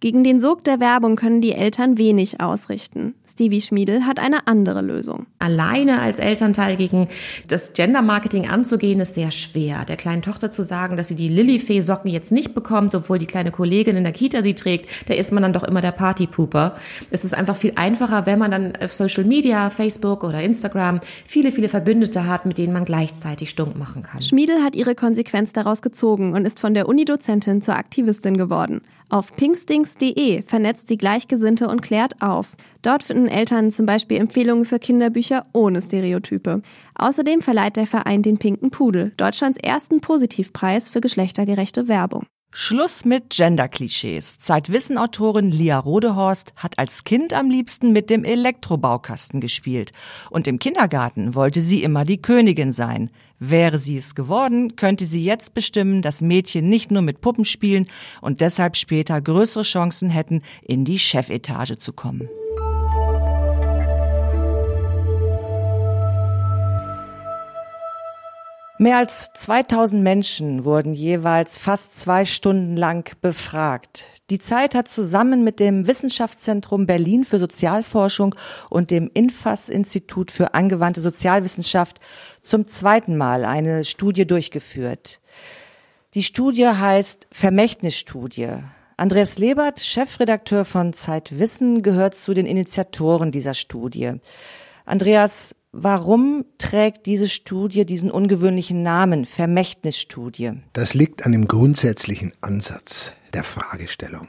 Gegen 0.00 0.24
den 0.24 0.40
Sog 0.40 0.64
der 0.64 0.80
Werbung 0.80 1.16
können 1.16 1.40
die 1.40 1.52
Eltern 1.52 1.98
wenig 1.98 2.40
ausrichten. 2.40 3.14
Stevie 3.28 3.60
Schmiedel 3.60 4.06
hat 4.06 4.18
eine 4.18 4.46
andere 4.46 4.80
Lösung. 4.80 5.26
Alleine 5.38 6.00
als 6.00 6.18
Elternteil 6.18 6.76
gegen 6.76 7.08
das 7.46 7.74
Gender-Marketing 7.74 8.48
anzugehen, 8.48 9.00
ist 9.00 9.14
sehr 9.14 9.30
schwer. 9.30 9.84
Der 9.86 9.96
kleinen 9.96 10.22
Tochter 10.22 10.50
zu 10.50 10.62
sagen, 10.62 10.96
dass 10.96 11.08
sie 11.08 11.14
die 11.14 11.28
Lilifee-Socken 11.28 12.10
jetzt 12.10 12.32
nicht 12.32 12.54
bekommt, 12.54 12.94
obwohl 12.94 13.18
die 13.18 13.26
kleine 13.26 13.50
Kollegin 13.50 13.96
in 13.96 14.04
der 14.04 14.12
Kita 14.12 14.42
sie 14.42 14.54
trägt, 14.54 14.88
da 15.08 15.14
ist 15.14 15.32
man 15.32 15.42
dann 15.42 15.52
doch 15.52 15.64
immer 15.64 15.80
der 15.80 15.92
Partypooper. 15.92 16.76
Es 17.10 17.24
ist 17.24 17.34
einfach 17.34 17.56
viel 17.56 17.72
einfacher, 17.76 18.26
wenn 18.26 18.38
man 18.38 18.50
dann 18.50 18.72
auf 18.76 18.92
Social 18.92 19.24
Media, 19.24 19.70
Facebook 19.70 20.24
oder 20.24 20.42
Instagram 20.42 21.00
viele, 21.26 21.52
viele 21.52 21.68
Verbündete 21.68 22.26
hat, 22.26 22.46
mit 22.46 22.58
denen 22.58 22.72
man 22.72 22.84
gleichzeitig 22.84 23.50
stunk 23.50 23.76
machen 23.76 24.02
kann. 24.02 24.22
Schmiedel 24.22 24.62
hat 24.62 24.74
ihre 24.74 24.94
Konsequenz 24.94 25.52
daraus 25.52 25.82
gezogen 25.82 26.32
und 26.32 26.46
ist 26.46 26.58
von 26.58 26.74
der 26.74 26.88
Unidozentin 26.88 27.62
zur 27.62 27.76
Aktivistin 27.76 28.36
geworden. 28.36 28.69
Auf 29.08 29.34
pinkstings.de 29.34 30.42
vernetzt 30.42 30.86
sie 30.88 30.96
Gleichgesinnte 30.96 31.68
und 31.68 31.82
klärt 31.82 32.22
auf. 32.22 32.56
Dort 32.82 33.02
finden 33.02 33.26
Eltern 33.26 33.70
zum 33.70 33.84
Beispiel 33.84 34.18
Empfehlungen 34.18 34.64
für 34.64 34.78
Kinderbücher 34.78 35.46
ohne 35.52 35.82
Stereotype. 35.82 36.62
Außerdem 36.94 37.42
verleiht 37.42 37.76
der 37.76 37.86
Verein 37.86 38.22
den 38.22 38.38
Pinken 38.38 38.70
Pudel, 38.70 39.12
Deutschlands 39.16 39.58
ersten 39.58 40.00
Positivpreis 40.00 40.88
für 40.88 41.00
geschlechtergerechte 41.00 41.88
Werbung. 41.88 42.26
Schluss 42.52 43.04
mit 43.04 43.30
Gender-Klischees. 43.30 44.38
Zeitwissen-Autorin 44.38 45.52
Lia 45.52 45.78
Rodehorst 45.78 46.52
hat 46.56 46.80
als 46.80 47.04
Kind 47.04 47.32
am 47.32 47.48
liebsten 47.48 47.92
mit 47.92 48.10
dem 48.10 48.24
Elektrobaukasten 48.24 49.40
gespielt. 49.40 49.92
Und 50.30 50.48
im 50.48 50.58
Kindergarten 50.58 51.36
wollte 51.36 51.60
sie 51.60 51.84
immer 51.84 52.04
die 52.04 52.20
Königin 52.20 52.72
sein. 52.72 53.10
Wäre 53.38 53.78
sie 53.78 53.96
es 53.96 54.16
geworden, 54.16 54.74
könnte 54.74 55.04
sie 55.04 55.24
jetzt 55.24 55.54
bestimmen, 55.54 56.02
dass 56.02 56.22
Mädchen 56.22 56.68
nicht 56.68 56.90
nur 56.90 57.02
mit 57.02 57.20
Puppen 57.20 57.44
spielen 57.44 57.86
und 58.20 58.40
deshalb 58.40 58.76
später 58.76 59.20
größere 59.20 59.62
Chancen 59.62 60.10
hätten, 60.10 60.42
in 60.62 60.84
die 60.84 60.98
Chefetage 60.98 61.78
zu 61.78 61.92
kommen. 61.92 62.28
Mehr 68.80 68.96
als 68.96 69.30
2000 69.34 70.02
Menschen 70.02 70.64
wurden 70.64 70.94
jeweils 70.94 71.58
fast 71.58 72.00
zwei 72.00 72.24
Stunden 72.24 72.78
lang 72.78 73.14
befragt. 73.20 74.06
Die 74.30 74.38
Zeit 74.38 74.74
hat 74.74 74.88
zusammen 74.88 75.44
mit 75.44 75.60
dem 75.60 75.86
Wissenschaftszentrum 75.86 76.86
Berlin 76.86 77.24
für 77.24 77.38
Sozialforschung 77.38 78.34
und 78.70 78.90
dem 78.90 79.10
INFAS-Institut 79.12 80.30
für 80.30 80.54
angewandte 80.54 81.02
Sozialwissenschaft 81.02 82.00
zum 82.40 82.66
zweiten 82.66 83.18
Mal 83.18 83.44
eine 83.44 83.84
Studie 83.84 84.26
durchgeführt. 84.26 85.20
Die 86.14 86.22
Studie 86.22 86.68
heißt 86.68 87.26
Vermächtnisstudie. 87.32 88.48
Andreas 88.96 89.36
Lebert, 89.36 89.80
Chefredakteur 89.80 90.64
von 90.64 90.94
Zeitwissen, 90.94 91.82
gehört 91.82 92.14
zu 92.14 92.32
den 92.32 92.46
Initiatoren 92.46 93.30
dieser 93.30 93.52
Studie. 93.52 94.14
Andreas, 94.86 95.54
Warum 95.72 96.46
trägt 96.58 97.06
diese 97.06 97.28
Studie 97.28 97.84
diesen 97.84 98.10
ungewöhnlichen 98.10 98.82
Namen, 98.82 99.24
Vermächtnisstudie? 99.24 100.54
Das 100.72 100.94
liegt 100.94 101.24
an 101.24 101.30
dem 101.30 101.46
grundsätzlichen 101.46 102.32
Ansatz 102.40 103.12
der 103.34 103.44
Fragestellung. 103.44 104.26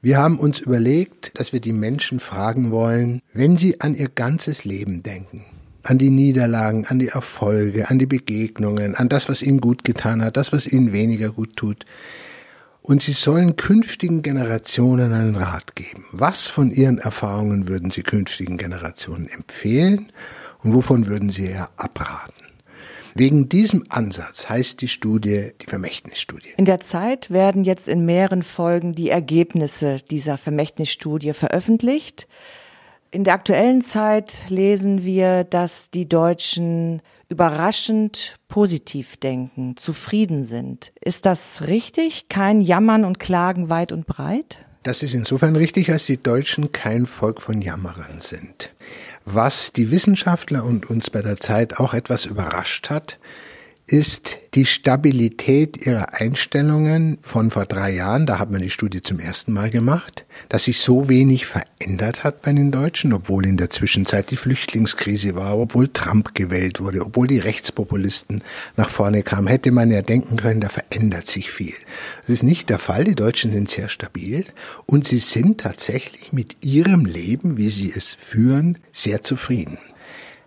Wir 0.00 0.18
haben 0.18 0.38
uns 0.38 0.60
überlegt, 0.60 1.36
dass 1.40 1.52
wir 1.52 1.58
die 1.60 1.72
Menschen 1.72 2.20
fragen 2.20 2.70
wollen, 2.70 3.20
wenn 3.32 3.56
sie 3.56 3.80
an 3.80 3.96
ihr 3.96 4.08
ganzes 4.08 4.64
Leben 4.64 5.02
denken, 5.02 5.44
an 5.82 5.98
die 5.98 6.10
Niederlagen, 6.10 6.86
an 6.86 7.00
die 7.00 7.08
Erfolge, 7.08 7.90
an 7.90 7.98
die 7.98 8.06
Begegnungen, 8.06 8.94
an 8.94 9.08
das, 9.08 9.28
was 9.28 9.42
ihnen 9.42 9.60
gut 9.60 9.82
getan 9.82 10.22
hat, 10.22 10.36
das, 10.36 10.52
was 10.52 10.68
ihnen 10.68 10.92
weniger 10.92 11.30
gut 11.30 11.56
tut. 11.56 11.84
Und 12.80 13.02
sie 13.02 13.10
sollen 13.10 13.56
künftigen 13.56 14.22
Generationen 14.22 15.12
einen 15.12 15.34
Rat 15.34 15.74
geben. 15.74 16.04
Was 16.12 16.46
von 16.46 16.70
ihren 16.70 16.98
Erfahrungen 16.98 17.66
würden 17.66 17.90
sie 17.90 18.04
künftigen 18.04 18.56
Generationen 18.56 19.26
empfehlen? 19.28 20.12
Und 20.66 20.74
wovon 20.74 21.06
würden 21.06 21.30
Sie 21.30 21.46
eher 21.46 21.70
abraten? 21.76 22.32
Wegen 23.14 23.48
diesem 23.48 23.84
Ansatz 23.88 24.48
heißt 24.48 24.82
die 24.82 24.88
Studie 24.88 25.52
die 25.62 25.66
Vermächtnisstudie. 25.66 26.54
In 26.56 26.64
der 26.64 26.80
Zeit 26.80 27.30
werden 27.30 27.62
jetzt 27.62 27.86
in 27.86 28.04
mehreren 28.04 28.42
Folgen 28.42 28.92
die 28.92 29.08
Ergebnisse 29.08 29.98
dieser 30.10 30.36
Vermächtnisstudie 30.36 31.34
veröffentlicht. 31.34 32.26
In 33.12 33.22
der 33.22 33.34
aktuellen 33.34 33.80
Zeit 33.80 34.38
lesen 34.48 35.04
wir, 35.04 35.44
dass 35.44 35.92
die 35.92 36.08
Deutschen 36.08 37.00
überraschend 37.28 38.34
positiv 38.48 39.18
denken, 39.18 39.76
zufrieden 39.76 40.42
sind. 40.42 40.92
Ist 41.00 41.26
das 41.26 41.68
richtig? 41.68 42.28
Kein 42.28 42.60
Jammern 42.60 43.04
und 43.04 43.20
Klagen 43.20 43.70
weit 43.70 43.92
und 43.92 44.08
breit? 44.08 44.58
Das 44.82 45.04
ist 45.04 45.14
insofern 45.14 45.54
richtig, 45.54 45.90
als 45.92 46.06
die 46.06 46.20
Deutschen 46.20 46.72
kein 46.72 47.06
Volk 47.06 47.40
von 47.40 47.62
Jammerern 47.62 48.20
sind. 48.20 48.72
Was 49.28 49.72
die 49.72 49.90
Wissenschaftler 49.90 50.64
und 50.64 50.88
uns 50.88 51.10
bei 51.10 51.20
der 51.20 51.36
Zeit 51.36 51.80
auch 51.80 51.94
etwas 51.94 52.26
überrascht 52.26 52.90
hat, 52.90 53.18
ist 53.88 54.40
die 54.54 54.66
Stabilität 54.66 55.86
ihrer 55.86 56.14
Einstellungen 56.14 57.18
von 57.22 57.52
vor 57.52 57.66
drei 57.66 57.92
Jahren, 57.92 58.26
da 58.26 58.40
hat 58.40 58.50
man 58.50 58.60
die 58.60 58.70
Studie 58.70 59.00
zum 59.00 59.20
ersten 59.20 59.52
Mal 59.52 59.70
gemacht, 59.70 60.24
dass 60.48 60.64
sich 60.64 60.80
so 60.80 61.08
wenig 61.08 61.46
verändert 61.46 62.24
hat 62.24 62.42
bei 62.42 62.52
den 62.52 62.72
Deutschen, 62.72 63.12
obwohl 63.12 63.46
in 63.46 63.56
der 63.56 63.70
Zwischenzeit 63.70 64.32
die 64.32 64.36
Flüchtlingskrise 64.36 65.36
war, 65.36 65.56
obwohl 65.56 65.86
Trump 65.86 66.34
gewählt 66.34 66.80
wurde, 66.80 67.02
obwohl 67.06 67.28
die 67.28 67.38
Rechtspopulisten 67.38 68.42
nach 68.76 68.90
vorne 68.90 69.22
kamen, 69.22 69.46
hätte 69.46 69.70
man 69.70 69.92
ja 69.92 70.02
denken 70.02 70.36
können, 70.36 70.60
da 70.60 70.68
verändert 70.68 71.28
sich 71.28 71.52
viel. 71.52 71.74
Das 72.22 72.30
ist 72.30 72.42
nicht 72.42 72.70
der 72.70 72.80
Fall, 72.80 73.04
die 73.04 73.14
Deutschen 73.14 73.52
sind 73.52 73.70
sehr 73.70 73.88
stabil 73.88 74.46
und 74.86 75.06
sie 75.06 75.20
sind 75.20 75.60
tatsächlich 75.60 76.32
mit 76.32 76.56
ihrem 76.64 77.04
Leben, 77.04 77.56
wie 77.56 77.70
sie 77.70 77.92
es 77.94 78.16
führen, 78.18 78.78
sehr 78.90 79.22
zufrieden. 79.22 79.78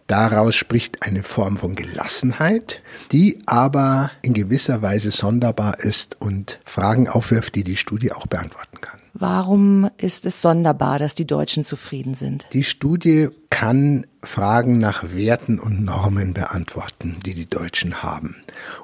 Daraus 0.10 0.56
spricht 0.56 1.04
eine 1.04 1.22
Form 1.22 1.58
von 1.58 1.76
Gelassenheit, 1.76 2.82
die 3.12 3.38
aber 3.46 4.10
in 4.24 4.34
gewisser 4.34 4.82
Weise 4.82 5.12
sonderbar 5.12 5.82
ist 5.82 6.18
und 6.20 6.60
Fragen 6.64 7.08
aufwirft, 7.08 7.54
die 7.54 7.64
die 7.64 7.76
Studie 7.76 8.12
auch 8.12 8.26
beantworten 8.26 8.82
kann. 8.82 9.00
Warum 9.14 9.88
ist 9.98 10.26
es 10.26 10.42
sonderbar, 10.42 10.98
dass 10.98 11.14
die 11.14 11.28
Deutschen 11.28 11.64
zufrieden 11.64 12.16
sind? 12.16 12.48
Die 12.54 12.64
Studie 12.64 13.30
kann 13.52 14.08
Fragen 14.24 14.80
nach 14.80 15.04
Werten 15.14 15.60
und 15.60 15.86
Normen 15.86 16.34
beantworten, 16.34 17.18
die 17.24 17.36
die 17.36 17.48
Deutschen 17.48 18.02
haben. 18.02 18.36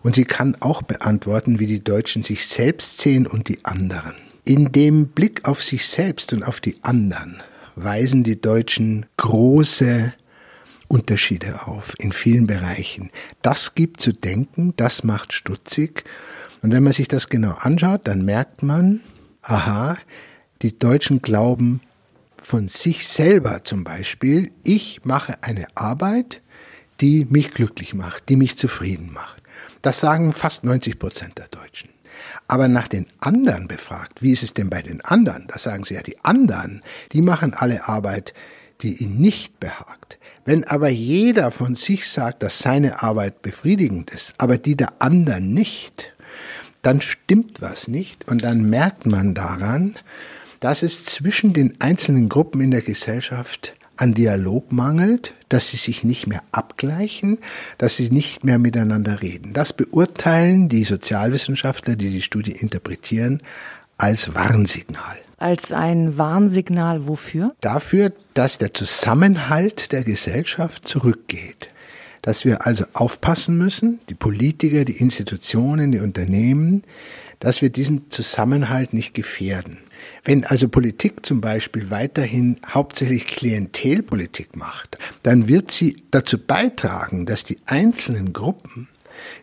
Und 0.03 0.13
sie 0.13 0.25
kann 0.25 0.55
auch 0.60 0.84
beantworten, 0.84 1.58
wie 1.58 1.67
die 1.67 1.84
Deutschen 1.84 2.22
sich 2.22 2.48
selbst 2.48 3.01
sehen 3.01 3.25
und 3.25 3.50
die 3.50 3.65
anderen. 3.65 4.13
In 4.44 4.72
dem 4.72 5.08
Blick 5.08 5.48
auf 5.48 5.63
sich 5.63 5.88
selbst 5.88 6.34
und 6.34 6.44
auf 6.44 6.62
die 6.62 6.84
anderen 6.84 7.41
weisen 7.75 8.24
die 8.24 8.39
Deutschen 8.39 9.08
große 9.17 10.13
Unterschiede 10.88 11.68
auf 11.68 11.96
in 12.00 12.12
vielen 12.12 12.48
Bereichen. 12.48 13.10
Das 13.42 13.75
gibt 13.75 14.01
zu 14.01 14.13
denken, 14.13 14.74
das 14.77 15.04
macht 15.04 15.34
stutzig. 15.34 16.04
Und 16.62 16.72
wenn 16.72 16.84
man 16.84 16.94
sich 16.94 17.08
das 17.08 17.30
genau 17.30 17.54
anschaut, 17.60 18.01
dann 18.08 18.25
merkt 18.25 18.63
man, 18.63 19.01
aha, 19.42 19.98
die 20.62 20.77
Deutschen 20.77 21.22
glauben 21.22 21.82
von 22.42 22.68
sich 22.68 23.08
selber 23.08 23.63
zum 23.63 23.84
Beispiel, 23.84 24.51
ich 24.63 25.04
mache 25.04 25.42
eine 25.42 25.65
Arbeit, 25.75 26.42
die 27.01 27.25
mich 27.25 27.51
glücklich 27.51 27.94
macht, 27.94 28.30
die 28.30 28.36
mich 28.36 28.58
zufrieden 28.58 29.12
macht. 29.12 29.42
Das 29.82 30.00
sagen 30.00 30.34
fast 30.34 30.63
90 30.63 30.98
Prozent 31.00 31.38
der 31.38 31.48
Deutschen. 31.48 31.89
Aber 32.48 32.68
nach 32.68 32.88
den 32.88 33.08
anderen 33.20 33.68
befragt, 33.68 34.22
wie 34.22 34.32
ist 34.32 34.44
es 34.44 34.54
denn 34.54 34.70
bei 34.70 34.82
den 34.82 35.01
anderen? 35.01 35.48
Da 35.48 35.58
sagen 35.58 35.84
sie 35.84 35.96
ja, 35.96 36.01
die 36.01 36.24
anderen, 36.24 36.84
die 37.12 37.22
machen 37.22 37.54
alle 37.54 37.88
Arbeit, 37.88 38.34
die 38.82 38.96
ihnen 39.04 39.20
nicht 39.20 39.60
behagt. 39.60 40.20
Wenn 40.46 40.64
aber 40.64 40.90
jeder 40.90 41.50
von 41.50 41.75
sich 41.75 42.08
sagt, 42.08 42.44
dass 42.44 42.60
seine 42.60 43.02
Arbeit 43.02 43.42
befriedigend 43.42 44.12
ist, 44.12 44.36
aber 44.38 44.60
die 44.60 44.78
der 44.78 45.02
anderen 45.02 45.54
nicht, 45.54 46.14
dann 46.84 47.02
stimmt 47.02 47.62
was 47.62 47.88
nicht 47.88 48.28
und 48.30 48.44
dann 48.44 48.70
merkt 48.70 49.08
man 49.08 49.34
daran, 49.34 49.96
dass 50.60 50.84
es 50.84 51.06
zwischen 51.06 51.54
den 51.54 51.82
einzelnen 51.82 52.30
Gruppen 52.30 52.62
in 52.62 52.70
der 52.70 52.82
Gesellschaft 52.82 53.74
an 53.98 54.14
Dialog 54.14 54.72
mangelt, 54.72 55.34
dass 55.50 55.70
sie 55.70 55.78
sich 55.78 56.04
nicht 56.04 56.28
mehr 56.28 56.44
abgleichen, 56.52 57.40
dass 57.80 57.96
sie 57.96 58.10
nicht 58.10 58.44
mehr 58.44 58.60
miteinander 58.60 59.24
reden. 59.24 59.54
Das 59.54 59.74
beurteilen 59.74 60.70
die 60.70 60.84
Sozialwissenschaftler, 60.84 61.96
die 61.96 62.12
die 62.12 62.22
Studie 62.22 62.52
interpretieren, 62.52 63.42
als 63.98 64.36
Warnsignal. 64.36 65.18
Als 65.38 65.72
ein 65.72 66.18
Warnsignal 66.18 67.08
wofür? 67.08 67.56
Dafür, 67.62 68.13
dass 68.34 68.58
der 68.58 68.74
Zusammenhalt 68.74 69.92
der 69.92 70.04
Gesellschaft 70.04 70.88
zurückgeht. 70.88 71.70
Dass 72.22 72.46
wir 72.46 72.65
also 72.65 72.86
aufpassen 72.94 73.58
müssen, 73.58 74.00
die 74.10 74.15
Politiker, 74.15 74.86
die 74.86 74.98
Institutionen, 74.98 75.92
die 75.92 76.00
Unternehmen, 76.00 76.83
dass 77.40 77.62
wir 77.62 77.70
diesen 77.70 78.10
Zusammenhalt 78.10 78.94
nicht 78.94 79.14
gefährden. 79.14 79.77
Wenn 80.24 80.44
also 80.44 80.70
Politik 80.70 81.25
zum 81.25 81.42
Beispiel 81.42 81.92
weiterhin 81.92 82.57
hauptsächlich 82.68 83.27
Klientelpolitik 83.27 84.55
macht, 84.55 84.98
dann 85.24 85.48
wird 85.48 85.72
sie 85.72 86.03
dazu 86.12 86.38
beitragen, 86.38 87.25
dass 87.25 87.44
die 87.44 87.57
einzelnen 87.66 88.33
Gruppen 88.33 88.88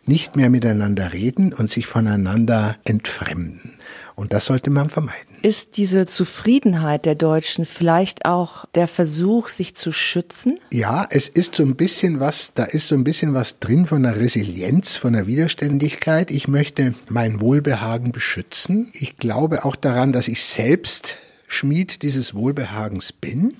nicht 0.04 0.36
mehr 0.36 0.50
miteinander 0.50 1.12
reden 1.12 1.52
und 1.52 1.70
sich 1.70 1.86
voneinander 1.86 2.76
entfremden. 2.84 3.71
Und 4.14 4.32
das 4.32 4.44
sollte 4.46 4.70
man 4.70 4.90
vermeiden. 4.90 5.36
Ist 5.42 5.76
diese 5.76 6.06
Zufriedenheit 6.06 7.06
der 7.06 7.14
Deutschen 7.14 7.64
vielleicht 7.64 8.24
auch 8.24 8.66
der 8.74 8.86
Versuch, 8.86 9.48
sich 9.48 9.74
zu 9.74 9.92
schützen? 9.92 10.58
Ja, 10.72 11.06
es 11.10 11.28
ist 11.28 11.54
so 11.54 11.62
ein 11.62 11.76
bisschen 11.76 12.20
was, 12.20 12.52
da 12.54 12.64
ist 12.64 12.88
so 12.88 12.94
ein 12.94 13.04
bisschen 13.04 13.34
was 13.34 13.58
drin 13.58 13.86
von 13.86 14.02
der 14.02 14.16
Resilienz, 14.16 14.96
von 14.96 15.14
der 15.14 15.26
Widerständigkeit. 15.26 16.30
Ich 16.30 16.46
möchte 16.46 16.94
mein 17.08 17.40
Wohlbehagen 17.40 18.12
beschützen. 18.12 18.90
Ich 18.92 19.16
glaube 19.16 19.64
auch 19.64 19.76
daran, 19.76 20.12
dass 20.12 20.28
ich 20.28 20.44
selbst 20.44 21.18
Schmied 21.46 22.02
dieses 22.02 22.34
Wohlbehagens 22.34 23.12
bin 23.12 23.56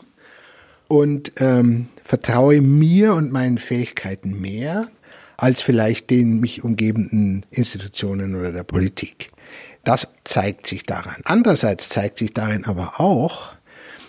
und 0.89 1.33
ähm, 1.39 1.89
vertraue 2.05 2.61
mir 2.61 3.15
und 3.15 3.33
meinen 3.33 3.59
Fähigkeiten 3.59 4.41
mehr 4.41 4.89
als 5.37 5.63
vielleicht 5.63 6.11
den 6.11 6.39
mich 6.41 6.63
umgebenden 6.63 7.45
Institutionen 7.51 8.35
oder 8.35 8.53
der 8.53 8.63
Politik. 8.63 9.33
Das 9.85 10.09
zeigt 10.25 10.67
sich 10.67 10.85
daran. 10.85 11.23
Andererseits 11.25 11.89
zeigt 11.89 12.19
sich 12.19 12.33
darin 12.33 12.65
aber 12.65 13.01
auch, 13.01 13.53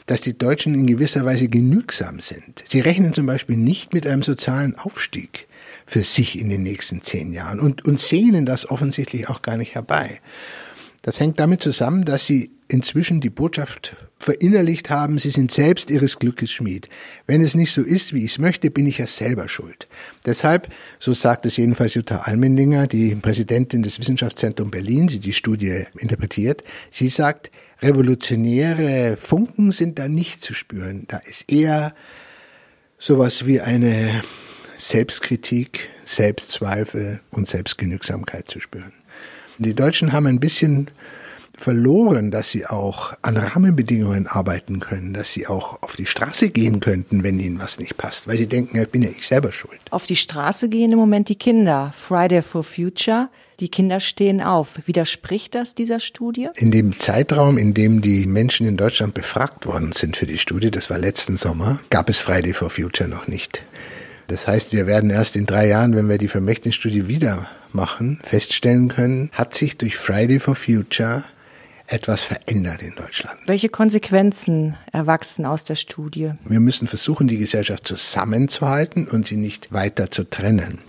dass 0.06 0.22
die 0.22 0.38
Deutschen 0.38 0.74
in 0.74 0.86
gewisser 0.86 1.26
Weise 1.26 1.48
genügsam 1.48 2.20
sind. 2.20 2.64
Sie 2.68 2.82
rechnen 2.82 3.14
zum 3.14 3.26
Beispiel 3.26 3.58
nicht 3.58 3.94
mit 3.94 4.06
einem 4.06 4.22
sozialen 4.22 4.76
Aufstieg 4.78 5.48
für 5.86 6.04
sich 6.04 6.40
in 6.40 6.50
den 6.50 6.64
nächsten 6.64 7.02
zehn 7.02 7.34
Jahren 7.34 7.60
und, 7.60 7.86
und 7.86 8.00
sehnen 8.00 8.46
das 8.46 8.70
offensichtlich 8.70 9.30
auch 9.30 9.42
gar 9.42 9.58
nicht 9.58 9.76
herbei. 9.76 10.20
Das 11.04 11.20
hängt 11.20 11.40
damit 11.40 11.62
zusammen, 11.62 12.06
dass 12.06 12.26
sie 12.26 12.52
inzwischen 12.70 13.20
die 13.20 13.30
Botschaft 13.30 13.98
verinnerlicht 14.20 14.90
haben, 14.90 15.20
sie 15.20 15.32
sind 15.32 15.52
selbst 15.52 15.92
ihres 15.92 16.18
Glückes 16.18 16.50
Schmied. 16.50 16.88
Wenn 17.28 17.42
es 17.42 17.56
nicht 17.56 17.74
so 17.74 17.82
ist, 17.82 18.14
wie 18.14 18.24
ich 18.24 18.32
es 18.32 18.40
möchte, 18.40 18.72
bin 18.72 18.88
ich 18.88 19.00
ja 19.00 19.08
selber 19.08 19.50
schuld. 19.50 19.90
Deshalb, 20.26 20.70
so 21.00 21.14
sagt 21.14 21.46
es 21.46 21.58
jedenfalls 21.58 21.94
Jutta 21.94 22.22
Almendinger, 22.22 22.88
die 22.88 23.16
Präsidentin 23.16 23.84
des 23.84 24.00
Wissenschaftszentrums 24.00 24.72
Berlin, 24.72 25.08
die 25.08 25.20
die 25.20 25.34
Studie 25.34 25.84
interpretiert, 26.00 26.64
sie 26.90 27.10
sagt, 27.10 27.52
revolutionäre 27.82 29.18
Funken 29.18 29.72
sind 29.72 30.00
da 30.00 30.08
nicht 30.08 30.42
zu 30.42 30.54
spüren. 30.54 31.04
Da 31.10 31.18
ist 31.18 31.52
eher 31.52 31.94
sowas 32.98 33.46
wie 33.46 33.60
eine 33.60 34.24
Selbstkritik, 34.78 35.90
Selbstzweifel 36.06 37.20
und 37.30 37.50
Selbstgenügsamkeit 37.50 38.50
zu 38.50 38.62
spüren. 38.62 38.94
Die 39.58 39.76
Deutschen 39.76 40.14
haben 40.14 40.28
ein 40.28 40.40
bisschen 40.40 40.90
verloren, 41.56 42.32
dass 42.32 42.50
sie 42.50 42.66
auch 42.66 43.14
an 43.22 43.38
Rahmenbedingungen 43.38 44.28
arbeiten 44.28 44.80
können, 44.80 45.14
dass 45.14 45.32
sie 45.32 45.48
auch 45.48 45.82
auf 45.82 45.96
die 45.96 46.06
Straße 46.06 46.50
gehen 46.50 46.80
könnten, 46.80 47.24
wenn 47.24 47.40
ihnen 47.40 47.60
was 47.60 47.80
nicht 47.80 47.96
passt, 47.98 48.28
weil 48.28 48.38
sie 48.38 48.48
denken, 48.48 48.82
ich 48.82 48.90
bin 48.90 49.04
ja 49.04 49.10
ich 49.10 49.28
selber 49.28 49.52
schuld. 49.52 49.80
Auf 49.92 50.08
die 50.08 50.16
Straße 50.16 50.68
gehen 50.70 50.92
im 50.92 50.98
Moment 50.98 51.30
die 51.30 51.36
Kinder. 51.36 51.94
Friday 51.96 52.42
for 52.42 52.64
Future. 52.64 53.30
Die 53.60 53.70
Kinder 53.70 54.00
stehen 54.00 54.42
auf. 54.42 54.88
Widerspricht 54.88 55.54
das 55.54 55.76
dieser 55.76 56.00
Studie? 56.00 56.50
In 56.56 56.72
dem 56.72 57.00
Zeitraum, 57.00 57.58
in 57.60 57.76
dem 57.76 58.02
die 58.02 58.26
Menschen 58.26 58.68
in 58.68 58.76
Deutschland 58.76 59.14
befragt 59.14 59.68
worden 59.68 59.92
sind 59.94 60.18
für 60.18 60.26
die 60.26 60.40
Studie, 60.40 60.72
das 60.72 60.90
war 60.90 60.98
letzten 60.98 61.38
Sommer, 61.38 61.80
gab 61.92 62.10
es 62.10 62.20
Friday 62.20 62.54
for 62.54 62.72
Future 62.72 63.08
noch 63.08 63.28
nicht. 63.28 63.64
Das 64.28 64.48
heißt, 64.48 64.74
wir 64.74 64.88
werden 64.88 65.10
erst 65.10 65.36
in 65.36 65.46
drei 65.46 65.68
Jahren, 65.68 65.96
wenn 65.96 66.10
wir 66.10 66.18
die 66.18 66.28
Vermächtnisstudie 66.28 67.08
wieder 67.08 67.48
machen, 67.72 68.20
feststellen 68.24 68.88
können, 68.88 69.30
hat 69.34 69.56
sich 69.56 69.78
durch 69.78 69.98
Friday 69.98 70.40
for 70.40 70.56
Future 70.56 71.24
etwas 71.88 72.24
verändert 72.24 72.82
in 72.82 72.96
Deutschland. 72.96 73.38
Welche 73.46 73.70
Konsequenzen 73.70 74.76
erwachsen 74.92 75.46
aus 75.46 75.64
der 75.64 75.76
Studie? 75.76 76.32
Wir 76.46 76.60
müssen 76.60 76.88
versuchen, 76.88 77.28
die 77.28 77.38
Gesellschaft 77.38 77.88
zusammenzuhalten 77.88 79.08
und 79.08 79.28
sie 79.28 79.38
nicht 79.38 79.74
weiter 79.74 80.10
zu 80.10 80.24
trennen. 80.24 80.80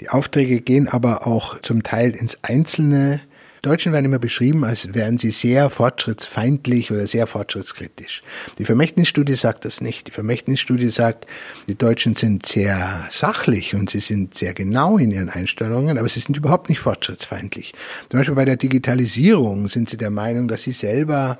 Die 0.00 0.08
Aufträge 0.08 0.60
gehen 0.60 0.88
aber 0.88 1.26
auch 1.26 1.60
zum 1.62 1.82
Teil 1.82 2.10
ins 2.10 2.38
Einzelne 2.42 3.20
Deutschen 3.62 3.92
werden 3.92 4.06
immer 4.06 4.18
beschrieben, 4.18 4.64
als 4.64 4.94
wären 4.94 5.18
sie 5.18 5.30
sehr 5.32 5.68
fortschrittsfeindlich 5.68 6.90
oder 6.90 7.06
sehr 7.06 7.26
fortschrittskritisch. 7.26 8.22
Die 8.58 8.64
Vermächtnisstudie 8.64 9.36
sagt 9.36 9.66
das 9.66 9.80
nicht. 9.80 10.06
Die 10.06 10.12
Vermächtnisstudie 10.12 10.90
sagt, 10.90 11.26
die 11.68 11.76
Deutschen 11.76 12.16
sind 12.16 12.46
sehr 12.46 13.06
sachlich 13.10 13.74
und 13.74 13.90
sie 13.90 14.00
sind 14.00 14.34
sehr 14.34 14.54
genau 14.54 14.96
in 14.96 15.10
ihren 15.10 15.28
Einstellungen, 15.28 15.98
aber 15.98 16.08
sie 16.08 16.20
sind 16.20 16.36
überhaupt 16.36 16.70
nicht 16.70 16.80
fortschrittsfeindlich. 16.80 17.74
Zum 18.08 18.20
Beispiel 18.20 18.34
bei 18.34 18.46
der 18.46 18.56
Digitalisierung 18.56 19.68
sind 19.68 19.90
sie 19.90 19.98
der 19.98 20.10
Meinung, 20.10 20.48
dass 20.48 20.62
sie 20.62 20.72
selber 20.72 21.38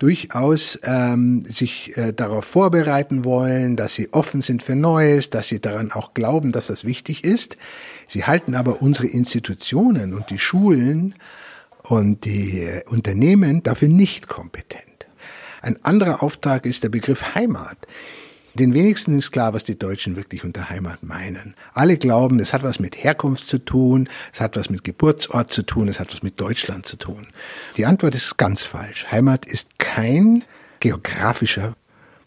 durchaus 0.00 0.80
ähm, 0.82 1.42
sich 1.42 1.96
äh, 1.96 2.12
darauf 2.12 2.46
vorbereiten 2.46 3.24
wollen, 3.24 3.76
dass 3.76 3.94
sie 3.94 4.12
offen 4.12 4.40
sind 4.40 4.62
für 4.62 4.74
Neues, 4.74 5.30
dass 5.30 5.48
sie 5.48 5.60
daran 5.60 5.92
auch 5.92 6.14
glauben, 6.14 6.52
dass 6.52 6.68
das 6.68 6.84
wichtig 6.84 7.22
ist. 7.22 7.58
Sie 8.08 8.24
halten 8.24 8.54
aber 8.54 8.82
unsere 8.82 9.08
Institutionen 9.08 10.14
und 10.14 10.30
die 10.30 10.38
Schulen 10.38 11.14
und 11.84 12.24
die 12.24 12.68
Unternehmen 12.86 13.62
dafür 13.62 13.88
nicht 13.88 14.28
kompetent. 14.28 14.84
Ein 15.62 15.82
anderer 15.84 16.22
Auftrag 16.22 16.64
ist 16.66 16.82
der 16.82 16.88
Begriff 16.88 17.34
Heimat. 17.34 17.76
Den 18.54 18.74
wenigsten 18.74 19.16
ist 19.16 19.30
klar, 19.30 19.54
was 19.54 19.62
die 19.62 19.78
Deutschen 19.78 20.16
wirklich 20.16 20.44
unter 20.44 20.70
Heimat 20.70 21.02
meinen. 21.02 21.54
Alle 21.72 21.98
glauben, 21.98 22.40
es 22.40 22.52
hat 22.52 22.64
was 22.64 22.80
mit 22.80 22.96
Herkunft 22.96 23.46
zu 23.46 23.58
tun, 23.58 24.08
es 24.32 24.40
hat 24.40 24.56
was 24.56 24.70
mit 24.70 24.82
Geburtsort 24.82 25.52
zu 25.52 25.62
tun, 25.62 25.86
es 25.86 26.00
hat 26.00 26.12
was 26.12 26.22
mit 26.22 26.40
Deutschland 26.40 26.84
zu 26.84 26.96
tun. 26.96 27.28
Die 27.76 27.86
Antwort 27.86 28.14
ist 28.14 28.38
ganz 28.38 28.62
falsch. 28.62 29.06
Heimat 29.10 29.46
ist 29.46 29.78
kein 29.78 30.44
geografischer 30.80 31.76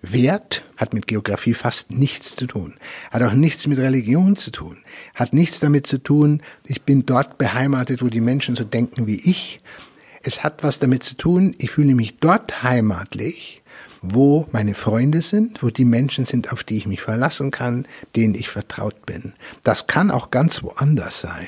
Wert, 0.03 0.63
hat 0.75 0.93
mit 0.93 1.07
Geografie 1.07 1.53
fast 1.53 1.89
nichts 1.89 2.35
zu 2.35 2.45
tun, 2.45 2.75
hat 3.09 3.23
auch 3.23 3.33
nichts 3.33 3.65
mit 3.67 3.79
Religion 3.79 4.35
zu 4.35 4.51
tun, 4.51 4.77
hat 5.15 5.31
nichts 5.31 5.61
damit 5.61 5.87
zu 5.87 5.97
tun, 5.97 6.41
ich 6.67 6.81
bin 6.83 7.05
dort 7.05 7.37
beheimatet, 7.37 8.03
wo 8.03 8.09
die 8.09 8.21
Menschen 8.21 8.55
so 8.55 8.65
denken 8.65 9.07
wie 9.07 9.21
ich. 9.29 9.61
Es 10.21 10.43
hat 10.43 10.61
was 10.61 10.79
damit 10.79 11.03
zu 11.03 11.15
tun, 11.15 11.55
ich 11.57 11.71
fühle 11.71 11.95
mich 11.95 12.19
dort 12.19 12.63
heimatlich, 12.63 13.61
wo 14.01 14.45
meine 14.51 14.73
Freunde 14.73 15.21
sind, 15.21 15.63
wo 15.63 15.69
die 15.69 15.85
Menschen 15.85 16.25
sind, 16.25 16.51
auf 16.51 16.65
die 16.65 16.75
ich 16.75 16.85
mich 16.85 17.01
verlassen 17.01 17.49
kann, 17.49 17.87
denen 18.17 18.35
ich 18.35 18.49
vertraut 18.49 19.05
bin. 19.05 19.31
Das 19.63 19.87
kann 19.87 20.11
auch 20.11 20.31
ganz 20.31 20.63
woanders 20.63 21.21
sein. 21.21 21.47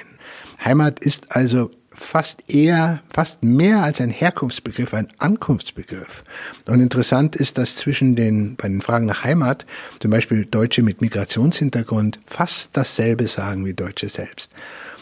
Heimat 0.64 1.02
ist 1.02 1.36
also 1.36 1.72
fast 1.96 2.50
eher, 2.50 3.02
fast 3.10 3.44
mehr 3.44 3.84
als 3.84 4.02
ein 4.02 4.10
Herkunftsbegriff, 4.10 4.94
ein 4.94 5.08
Ankunftsbegriff. 5.18 6.24
Und 6.68 6.82
interessant 6.82 7.36
ist, 7.36 7.58
dass 7.58 7.76
zwischen 7.76 8.16
den, 8.16 8.56
bei 8.56 8.68
den 8.68 8.82
Fragen 8.82 9.06
nach 9.06 9.24
Heimat, 9.24 9.66
zum 10.00 10.12
Beispiel 10.12 10.46
Deutsche 10.46 10.84
mit 10.84 11.02
Migrationshintergrund 11.02 12.20
fast 12.26 12.72
dasselbe 12.74 13.28
sagen 13.28 13.66
wie 13.66 13.74
Deutsche 13.74 14.10
selbst. 14.10 14.52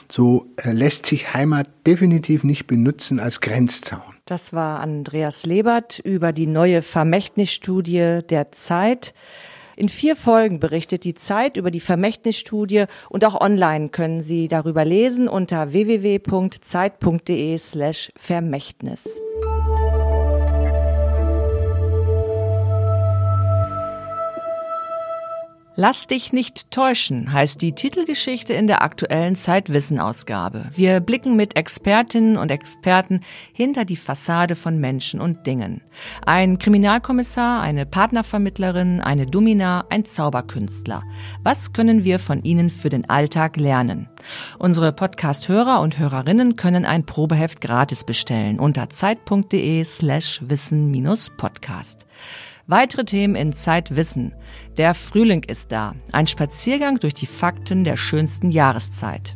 So 0.09 0.45
äh, 0.57 0.71
lässt 0.71 1.05
sich 1.05 1.33
Heimat 1.33 1.67
definitiv 1.87 2.43
nicht 2.43 2.67
benutzen 2.67 3.19
als 3.19 3.41
Grenzzaun. 3.41 4.01
Das 4.25 4.53
war 4.53 4.79
Andreas 4.79 5.45
Lebert 5.45 5.99
über 5.99 6.31
die 6.31 6.47
neue 6.47 6.81
Vermächtnisstudie 6.81 8.19
der 8.29 8.51
Zeit. 8.51 9.13
In 9.75 9.89
vier 9.89 10.15
Folgen 10.15 10.59
berichtet 10.59 11.03
die 11.03 11.13
Zeit 11.13 11.57
über 11.57 11.71
die 11.71 11.79
Vermächtnisstudie 11.79 12.85
und 13.09 13.25
auch 13.25 13.39
online 13.41 13.89
können 13.89 14.21
Sie 14.21 14.47
darüber 14.47 14.85
lesen 14.85 15.27
unter 15.27 15.73
www.zeit.de 15.73 17.57
slash 17.57 18.11
Vermächtnis. 18.15 19.21
Lass 25.85 26.07
dich 26.07 26.31
nicht 26.31 26.71
täuschen 26.71 27.33
heißt 27.33 27.61
die 27.61 27.73
Titelgeschichte 27.73 28.53
in 28.53 28.67
der 28.67 28.83
aktuellen 28.83 29.35
Zeitwissen-Ausgabe. 29.35 30.71
Wir 30.73 31.01
blicken 31.01 31.35
mit 31.35 31.57
Expertinnen 31.57 32.37
und 32.37 32.51
Experten 32.51 33.19
hinter 33.51 33.83
die 33.83 33.97
Fassade 33.97 34.55
von 34.55 34.79
Menschen 34.79 35.19
und 35.19 35.45
Dingen. 35.45 35.81
Ein 36.25 36.57
Kriminalkommissar, 36.57 37.61
eine 37.61 37.85
Partnervermittlerin, 37.85 39.01
eine 39.01 39.25
Domina, 39.25 39.83
ein 39.89 40.05
Zauberkünstler. 40.05 41.03
Was 41.43 41.73
können 41.73 42.05
wir 42.05 42.17
von 42.17 42.43
ihnen 42.43 42.69
für 42.69 42.87
den 42.87 43.09
Alltag 43.09 43.57
lernen? 43.57 44.07
Unsere 44.59 44.93
Podcast-Hörer 44.93 45.81
und 45.81 45.99
Hörerinnen 45.99 46.55
können 46.55 46.85
ein 46.85 47.05
Probeheft 47.05 47.59
gratis 47.59 48.05
bestellen 48.05 48.57
unter 48.57 48.89
zeit.de 48.89 49.83
slash 49.83 50.39
wissen-podcast. 50.45 52.05
Weitere 52.65 53.03
Themen 53.03 53.35
in 53.35 53.51
Zeit 53.53 53.95
wissen. 53.95 54.33
Der 54.77 54.93
Frühling 54.93 55.43
ist 55.43 55.71
da. 55.71 55.95
Ein 56.13 56.27
Spaziergang 56.27 56.97
durch 56.99 57.13
die 57.13 57.25
Fakten 57.25 57.83
der 57.83 57.97
schönsten 57.97 58.51
Jahreszeit. 58.51 59.35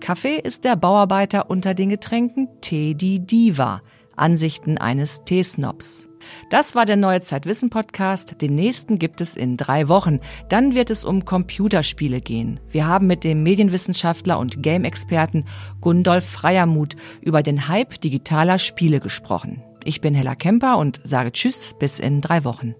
Kaffee 0.00 0.38
ist 0.38 0.64
der 0.64 0.76
Bauarbeiter 0.76 1.48
unter 1.48 1.72
den 1.72 1.88
Getränken, 1.88 2.48
Tee 2.60 2.94
die 2.94 3.24
Diva. 3.24 3.80
Ansichten 4.16 4.78
eines 4.78 5.24
Teesnobs. 5.24 6.08
Das 6.50 6.74
war 6.74 6.86
der 6.86 6.96
Neue 6.96 7.20
Zeitwissen 7.20 7.70
Podcast. 7.70 8.40
Den 8.40 8.54
nächsten 8.54 8.98
gibt 8.98 9.20
es 9.20 9.36
in 9.36 9.56
drei 9.56 9.88
Wochen. 9.88 10.20
Dann 10.48 10.74
wird 10.74 10.90
es 10.90 11.04
um 11.04 11.24
Computerspiele 11.24 12.20
gehen. 12.20 12.60
Wir 12.70 12.86
haben 12.86 13.06
mit 13.06 13.24
dem 13.24 13.42
Medienwissenschaftler 13.42 14.38
und 14.38 14.62
Game-Experten 14.62 15.46
Gundolf 15.80 16.26
Freiermuth 16.26 16.96
über 17.22 17.42
den 17.42 17.68
Hype 17.68 18.00
digitaler 18.00 18.58
Spiele 18.58 19.00
gesprochen. 19.00 19.62
Ich 19.86 20.00
bin 20.00 20.14
Hella 20.14 20.34
Kemper 20.34 20.78
und 20.78 21.00
sage 21.04 21.30
Tschüss 21.30 21.74
bis 21.78 21.98
in 21.98 22.22
drei 22.22 22.44
Wochen. 22.44 22.74